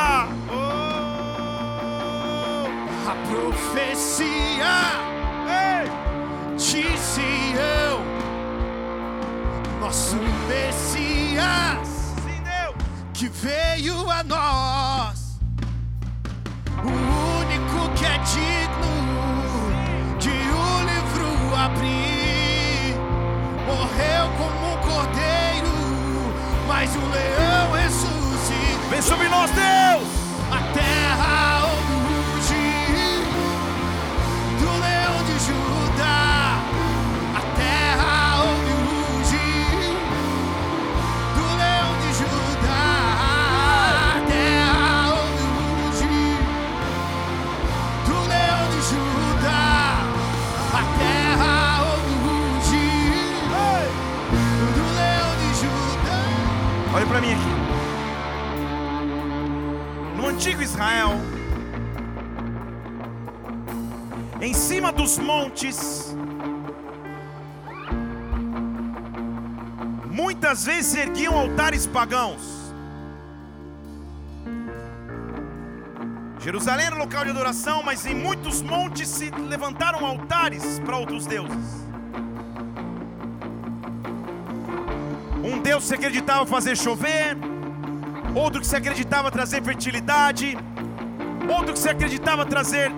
[0.50, 0.88] Oh.
[3.10, 5.08] A profecia
[6.58, 8.02] de Sião,
[9.80, 11.88] nosso Messias,
[12.24, 12.44] Sim,
[13.14, 15.27] que veio a nós
[18.08, 18.96] é digno
[20.18, 22.96] de o um livro abrir.
[23.66, 25.76] Morreu como um cordeiro,
[26.68, 28.90] mas o leão ressuscitou.
[28.90, 30.08] Vem sobre nós, Deus!
[30.52, 31.57] A terra
[57.18, 57.50] para mim aqui.
[60.16, 61.14] No antigo Israel,
[64.40, 66.16] em cima dos montes,
[70.06, 72.56] muitas vezes erguiam altares pagãos.
[76.40, 81.87] Jerusalém era local de adoração, mas em muitos montes se levantaram altares para outros deuses.
[85.68, 87.38] Deus se acreditava fazer chover,
[88.34, 90.58] outro que se acreditava trazer fertilidade,
[91.54, 92.90] outro que se acreditava trazer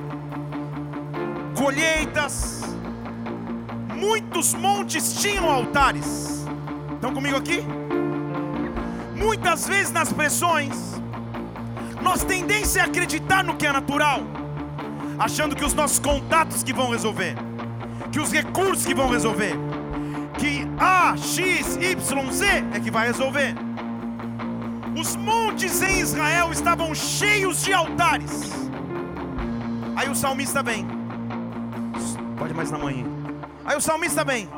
[1.58, 2.62] colheitas.
[3.96, 6.46] Muitos montes tinham altares.
[6.94, 7.66] Estão comigo aqui?
[9.16, 11.02] Muitas vezes nas pressões,
[12.04, 14.22] nós tendência a acreditar no que é natural,
[15.18, 17.36] achando que os nossos contatos que vão resolver,
[18.12, 19.58] que os recursos que vão resolver,
[20.40, 23.54] que A, X, Y, Z é que vai resolver.
[24.98, 28.50] Os montes em Israel estavam cheios de altares.
[29.96, 30.88] Aí o salmista vem.
[32.38, 33.06] Pode mais na manhã.
[33.66, 34.50] Aí o salmista vem.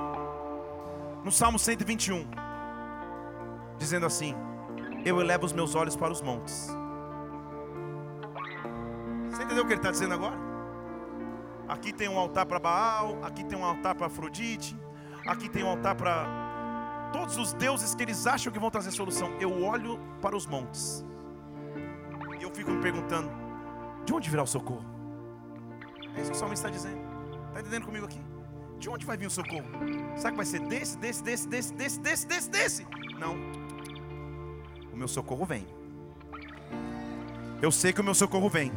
[1.23, 2.27] No Salmo 121.
[3.77, 4.35] Dizendo assim:
[5.03, 6.69] Eu elevo os meus olhos para os montes.
[9.29, 10.37] Você entendeu o que ele está dizendo agora?
[11.67, 14.77] Aqui tem um altar para Baal, aqui tem um altar para Afrodite,
[15.25, 19.29] aqui tem um altar para todos os deuses que eles acham que vão trazer solução.
[19.39, 21.05] Eu olho para os montes.
[22.39, 23.29] E eu fico me perguntando:
[24.05, 24.85] de onde virá o socorro?
[26.15, 27.01] É isso que o salmista está dizendo.
[27.47, 28.19] Está entendendo comigo aqui?
[28.79, 29.67] De onde vai vir o socorro?
[30.15, 32.87] Será que vai ser desse, desse, desse, desse, desse, desse, desse, desse?
[33.19, 33.35] Não.
[34.91, 35.67] O meu socorro vem.
[37.61, 38.71] Eu sei que o meu socorro vem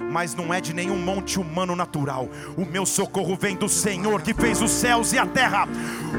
[0.00, 2.28] mas não é de nenhum monte humano natural.
[2.56, 5.68] O meu socorro vem do Senhor que fez os céus e a terra.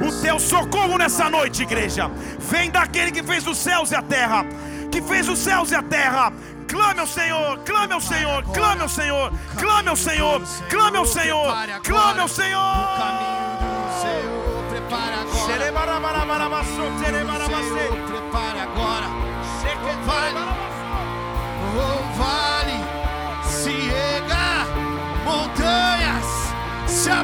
[0.05, 2.09] O teu socorro nessa noite, igreja,
[2.39, 4.45] vem daquele que fez os céus e a terra,
[4.91, 6.31] que fez os céus e a terra.
[6.67, 11.55] Clame ao Senhor, clame ao Senhor, clame ao Senhor, clame ao Senhor, clame ao Senhor,
[11.83, 12.61] clame ao Senhor.
[12.61, 15.39] O caminho do Senhor, prepara agora.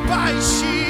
[0.08, 0.85] 百姓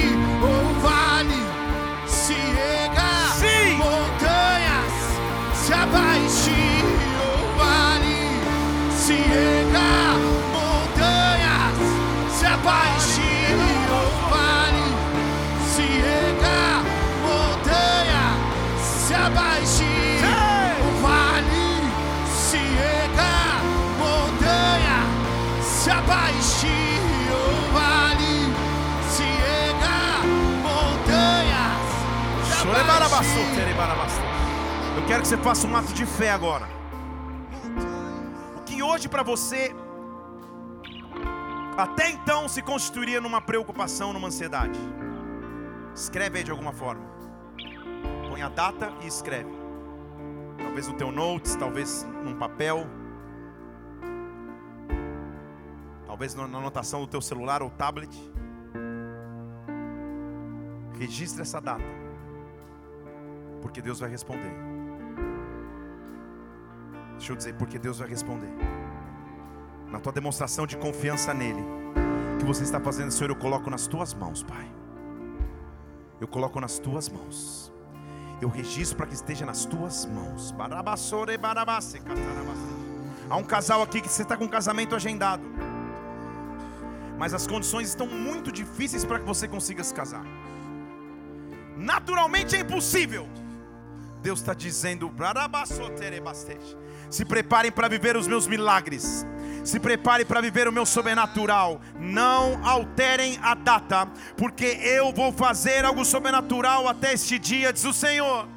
[34.98, 36.68] Eu quero que você faça um ato de fé agora.
[38.58, 39.76] O que hoje para você
[41.78, 44.80] até então se constituiria numa preocupação, numa ansiedade.
[45.94, 47.06] Escreve aí de alguma forma.
[48.30, 49.52] Põe a data e escreve.
[50.58, 52.88] Talvez no teu notes, talvez num papel.
[56.16, 58.10] talvez na anotação do teu celular ou tablet.
[60.98, 61.84] Registre essa data,
[63.66, 64.54] porque Deus vai responder.
[67.14, 68.54] Deixa eu dizer, porque Deus vai responder.
[69.88, 71.64] Na tua demonstração de confiança nele,
[72.36, 74.72] o que você está fazendo, Senhor, eu coloco nas tuas mãos, Pai.
[76.22, 77.74] Eu coloco nas tuas mãos.
[78.40, 80.54] Eu registro para que esteja nas tuas mãos.
[83.28, 85.44] Há um casal aqui que você está com um casamento agendado
[87.18, 90.26] mas as condições estão muito difíceis para que você consiga se casar.
[91.78, 93.26] Naturalmente é impossível.
[94.26, 95.14] Deus está dizendo:
[97.12, 99.24] se preparem para viver os meus milagres.
[99.64, 101.80] Se preparem para viver o meu sobrenatural.
[102.00, 107.94] Não alterem a data, porque eu vou fazer algo sobrenatural até este dia, diz o
[107.94, 108.48] Senhor.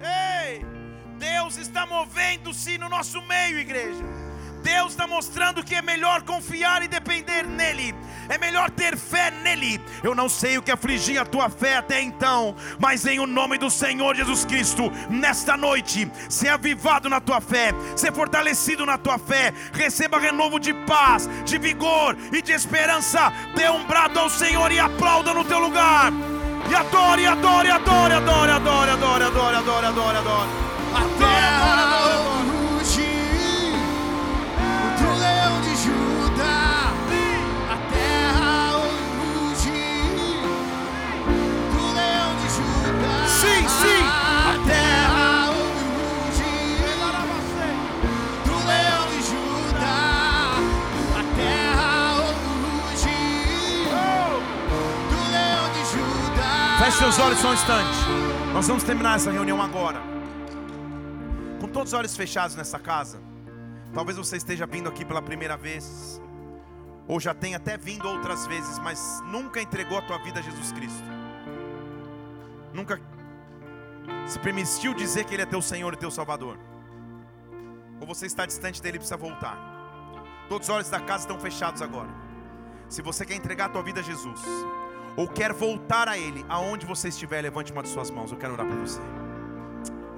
[0.00, 0.64] Ei,
[1.18, 4.27] Deus está movendo-se no nosso meio, igreja.
[4.68, 7.94] Deus está mostrando que é melhor confiar e depender nele,
[8.28, 9.80] é melhor ter fé nele.
[10.02, 13.56] Eu não sei o que afligia a tua fé até então, mas em o nome
[13.56, 19.18] do Senhor Jesus Cristo, nesta noite, ser avivado na tua fé, ser fortalecido na tua
[19.18, 23.32] fé, receba renovo de paz, de vigor e de esperança.
[23.54, 26.12] Dê um brado ao Senhor e aplauda no teu lugar.
[26.70, 30.48] E adore, adore, adore, adore, adore, adore, adore, adore, adore, adore.
[30.94, 31.97] Até adore,
[56.98, 57.96] seus olhos só um instante.
[58.52, 60.02] Nós vamos terminar essa reunião agora.
[61.60, 63.20] Com todos os olhos fechados nessa casa.
[63.94, 66.20] Talvez você esteja vindo aqui pela primeira vez.
[67.06, 70.72] Ou já tenha até vindo outras vezes, mas nunca entregou a tua vida a Jesus
[70.72, 71.04] Cristo.
[72.74, 73.00] Nunca
[74.26, 76.58] se permitiu dizer que Ele é teu Senhor e teu Salvador,
[78.00, 79.56] ou você está distante dele e precisa voltar.
[80.48, 82.10] Todos os olhos da casa estão fechados agora.
[82.88, 84.40] Se você quer entregar a tua vida a Jesus,
[85.18, 88.30] ou quer voltar a Ele, aonde você estiver, levante uma de suas mãos.
[88.30, 89.00] Eu quero orar por você.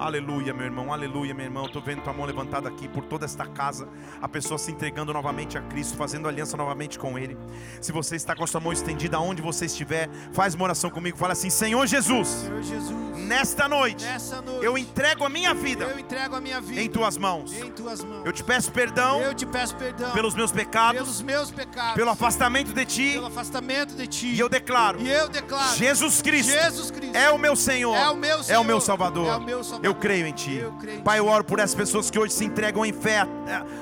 [0.01, 1.67] Aleluia, meu irmão, aleluia, meu irmão.
[1.67, 3.87] Estou vendo tua mão levantada aqui por toda esta casa.
[4.19, 7.37] A pessoa se entregando novamente a Cristo, fazendo aliança novamente com Ele.
[7.79, 11.19] Se você está com a sua mão estendida, aonde você estiver, faz uma oração comigo.
[11.19, 15.99] Fala assim: Senhor Jesus, Senhor Jesus nesta noite, noite eu entrego a minha vida, eu
[15.99, 17.53] entrego a minha vida em tuas mãos.
[17.53, 18.25] em tuas mãos.
[18.25, 22.09] Eu te peço perdão Eu te peço perdão pelos meus pecados, pelos meus pecados, pelo
[22.09, 24.27] afastamento de ti, pelo afastamento de ti.
[24.27, 28.09] e eu declaro: E eu declaro: Jesus Cristo Jesus Cristo é o meu Senhor, é
[28.09, 29.27] o meu é o Senhor, meu Salvador.
[29.27, 29.90] é o meu Salvador.
[29.91, 30.63] Eu creio em Ti.
[31.03, 33.27] Pai, eu oro por essas pessoas que hoje se entregam em fé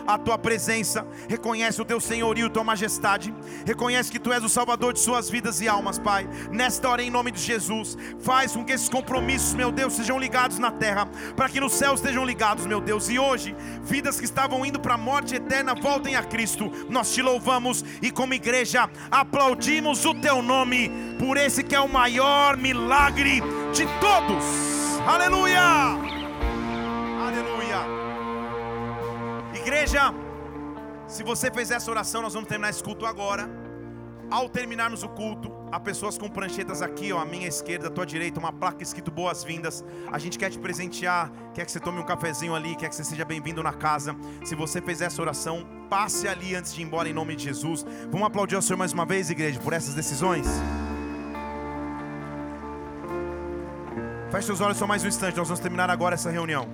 [0.07, 3.32] à Tua presença, reconhece o Teu senhorio, Tua majestade,
[3.64, 6.28] reconhece que Tu és o Salvador de suas vidas e almas, Pai.
[6.51, 10.57] Nesta hora, em nome de Jesus, faz com que esses compromissos, meu Deus, sejam ligados
[10.57, 11.05] na terra,
[11.36, 13.07] para que nos céus estejam ligados, meu Deus.
[13.07, 16.72] E hoje, vidas que estavam indo para a morte eterna voltem a Cristo.
[16.89, 21.88] Nós te louvamos e, como igreja, aplaudimos o Teu nome por esse que é o
[21.88, 24.78] maior milagre de todos.
[25.10, 25.60] Aleluia!
[27.26, 27.80] Aleluia!
[29.55, 30.14] Igreja,
[31.07, 33.49] se você fez essa oração, nós vamos terminar esse culto agora.
[34.30, 38.05] Ao terminarmos o culto, há pessoas com pranchetas aqui, ó, à minha esquerda, à tua
[38.05, 39.84] direita, uma placa escrito boas-vindas.
[40.12, 43.03] A gente quer te presentear, quer que você tome um cafezinho ali, quer que você
[43.03, 44.16] seja bem-vindo na casa.
[44.45, 47.84] Se você fez essa oração, passe ali antes de ir embora em nome de Jesus.
[48.12, 50.45] Vamos aplaudir ao Senhor mais uma vez, igreja, por essas decisões.
[54.32, 56.67] Feche seus olhos só mais um instante, nós vamos terminar agora essa reunião.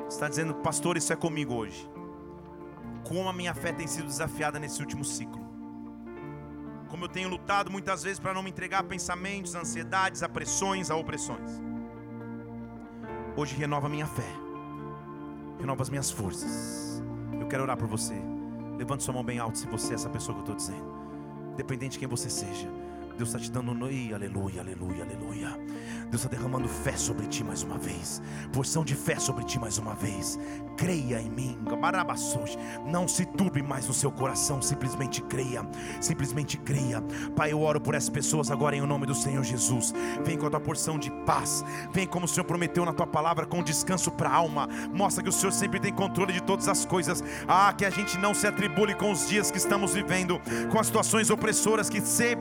[0.00, 1.90] Você está dizendo, pastor, isso é comigo hoje.
[3.02, 5.40] Como a minha fé tem sido desafiada nesse último ciclo.
[6.88, 10.28] Como eu tenho lutado muitas vezes para não me entregar a pensamentos, a ansiedades, a
[10.28, 11.62] pressões, a opressões.
[13.34, 14.30] Hoje renova a minha fé,
[15.58, 17.02] renova as minhas forças.
[17.40, 18.14] Eu quero orar por você.
[18.76, 20.92] Levante sua mão bem alto se você é essa pessoa que eu estou dizendo.
[21.54, 22.68] Independente de quem você seja.
[23.18, 25.58] Deus está te dando Ih, aleluia, aleluia, aleluia.
[26.08, 28.22] Deus está derramando fé sobre ti mais uma vez.
[28.52, 30.38] Porção de fé sobre ti mais uma vez.
[30.76, 31.58] Creia em mim.
[32.86, 34.62] Não se turbe mais no seu coração.
[34.62, 35.68] Simplesmente creia.
[36.00, 37.02] Simplesmente creia.
[37.34, 39.92] Pai, eu oro por essas pessoas agora em nome do Senhor Jesus.
[40.24, 41.64] Vem com a tua porção de paz.
[41.92, 44.68] Vem como o Senhor prometeu na tua palavra, com descanso para a alma.
[44.94, 47.22] Mostra que o Senhor sempre tem controle de todas as coisas.
[47.48, 50.40] Ah, que a gente não se atribule com os dias que estamos vivendo,
[50.70, 52.36] com as situações opressoras que se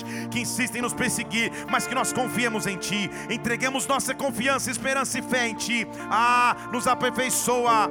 [0.00, 4.70] berebastej, que insistem em nos perseguir, mas que nós confiemos em Ti, entreguemos nossa confiança,
[4.70, 5.86] esperança e fé em Ti.
[6.10, 7.90] Ah, nos aperfeiçoa,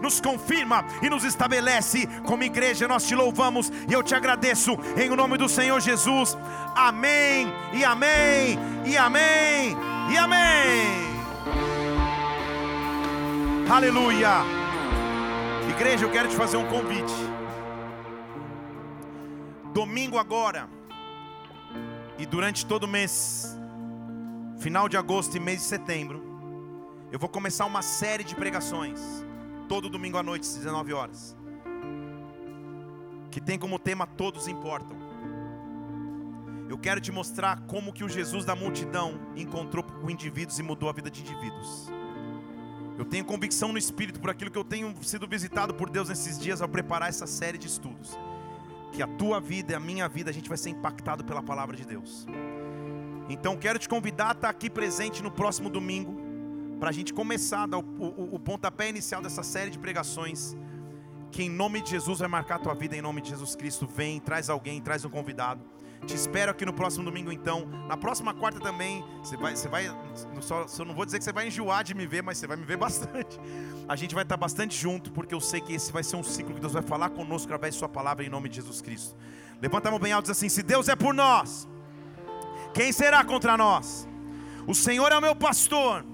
[0.00, 2.88] nos confirma e nos estabelece como igreja.
[2.88, 6.36] Nós te louvamos e eu te agradeço em nome do Senhor Jesus.
[6.74, 9.76] Amém e amém e amém
[10.10, 11.14] e amém.
[13.70, 14.44] Aleluia.
[15.70, 17.23] Igreja, eu quero te fazer um convite.
[19.74, 20.68] Domingo agora
[22.16, 23.58] e durante todo o mês,
[24.60, 26.22] final de agosto e mês de setembro,
[27.10, 29.00] eu vou começar uma série de pregações,
[29.68, 31.36] todo domingo à noite, às 19 horas,
[33.32, 34.96] que tem como tema Todos Importam.
[36.68, 40.88] Eu quero te mostrar como que o Jesus da multidão encontrou com indivíduos e mudou
[40.88, 41.90] a vida de indivíduos.
[42.96, 46.38] Eu tenho convicção no Espírito por aquilo que eu tenho sido visitado por Deus nesses
[46.38, 48.16] dias ao preparar essa série de estudos.
[48.94, 51.76] Que a tua vida e a minha vida a gente vai ser impactado pela palavra
[51.76, 52.26] de Deus.
[53.28, 56.14] Então quero te convidar a estar aqui presente no próximo domingo,
[56.78, 60.56] para a gente começar o, o, o pontapé inicial dessa série de pregações.
[61.32, 63.84] Que em nome de Jesus vai marcar a tua vida, em nome de Jesus Cristo.
[63.84, 65.73] Vem, traz alguém, traz um convidado.
[66.06, 67.66] Te espero aqui no próximo domingo, então.
[67.88, 69.04] Na próxima quarta também.
[69.22, 69.90] Você vai, você vai.
[70.40, 72.56] Só, eu não vou dizer que você vai enjoar de me ver, mas você vai
[72.56, 73.38] me ver bastante.
[73.88, 76.54] A gente vai estar bastante junto, porque eu sei que esse vai ser um ciclo
[76.54, 79.16] que Deus vai falar conosco através de Sua palavra, em nome de Jesus Cristo.
[79.60, 81.68] Levanta a mão bem alto e diz assim: Se Deus é por nós,
[82.72, 84.08] quem será contra nós?
[84.66, 86.04] O Senhor é o meu pastor,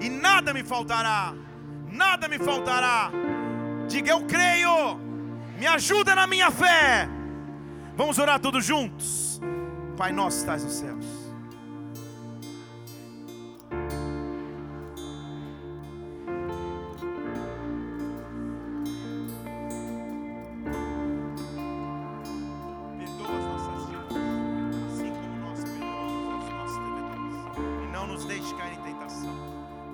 [0.00, 1.34] e nada me faltará.
[1.90, 3.10] Nada me faltará.
[3.88, 4.98] Diga eu creio.
[5.58, 7.08] Me ajuda na minha fé.
[7.96, 9.25] Vamos orar todos juntos.
[9.96, 11.06] Pai nosso estás nos céus.
[22.98, 24.16] Perdoa as nossas dívidas,
[24.92, 27.82] assim como nós perdoamos aos nossos devedores.
[27.82, 29.34] E não nos deixe cair em tentação,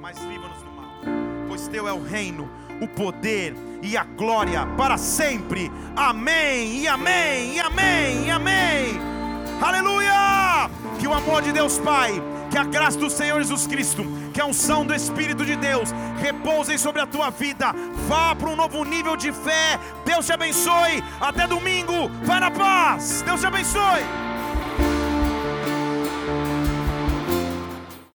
[0.01, 0.91] mas livra-nos do mal.
[1.47, 2.51] Pois teu é o reino,
[2.81, 5.71] o poder e a glória para sempre.
[5.95, 9.12] Amém, e amém, e amém, e amém.
[9.63, 10.69] Aleluia!
[10.99, 14.05] Que o amor de Deus Pai, Que a graça do Senhor Jesus Cristo,
[14.35, 17.73] que a unção do Espírito de Deus repousem sobre a tua vida.
[18.09, 19.79] Vá para um novo nível de fé.
[20.05, 21.03] Deus te abençoe.
[21.21, 22.11] Até domingo.
[22.25, 23.23] Vai na paz.
[23.23, 24.32] Deus te abençoe.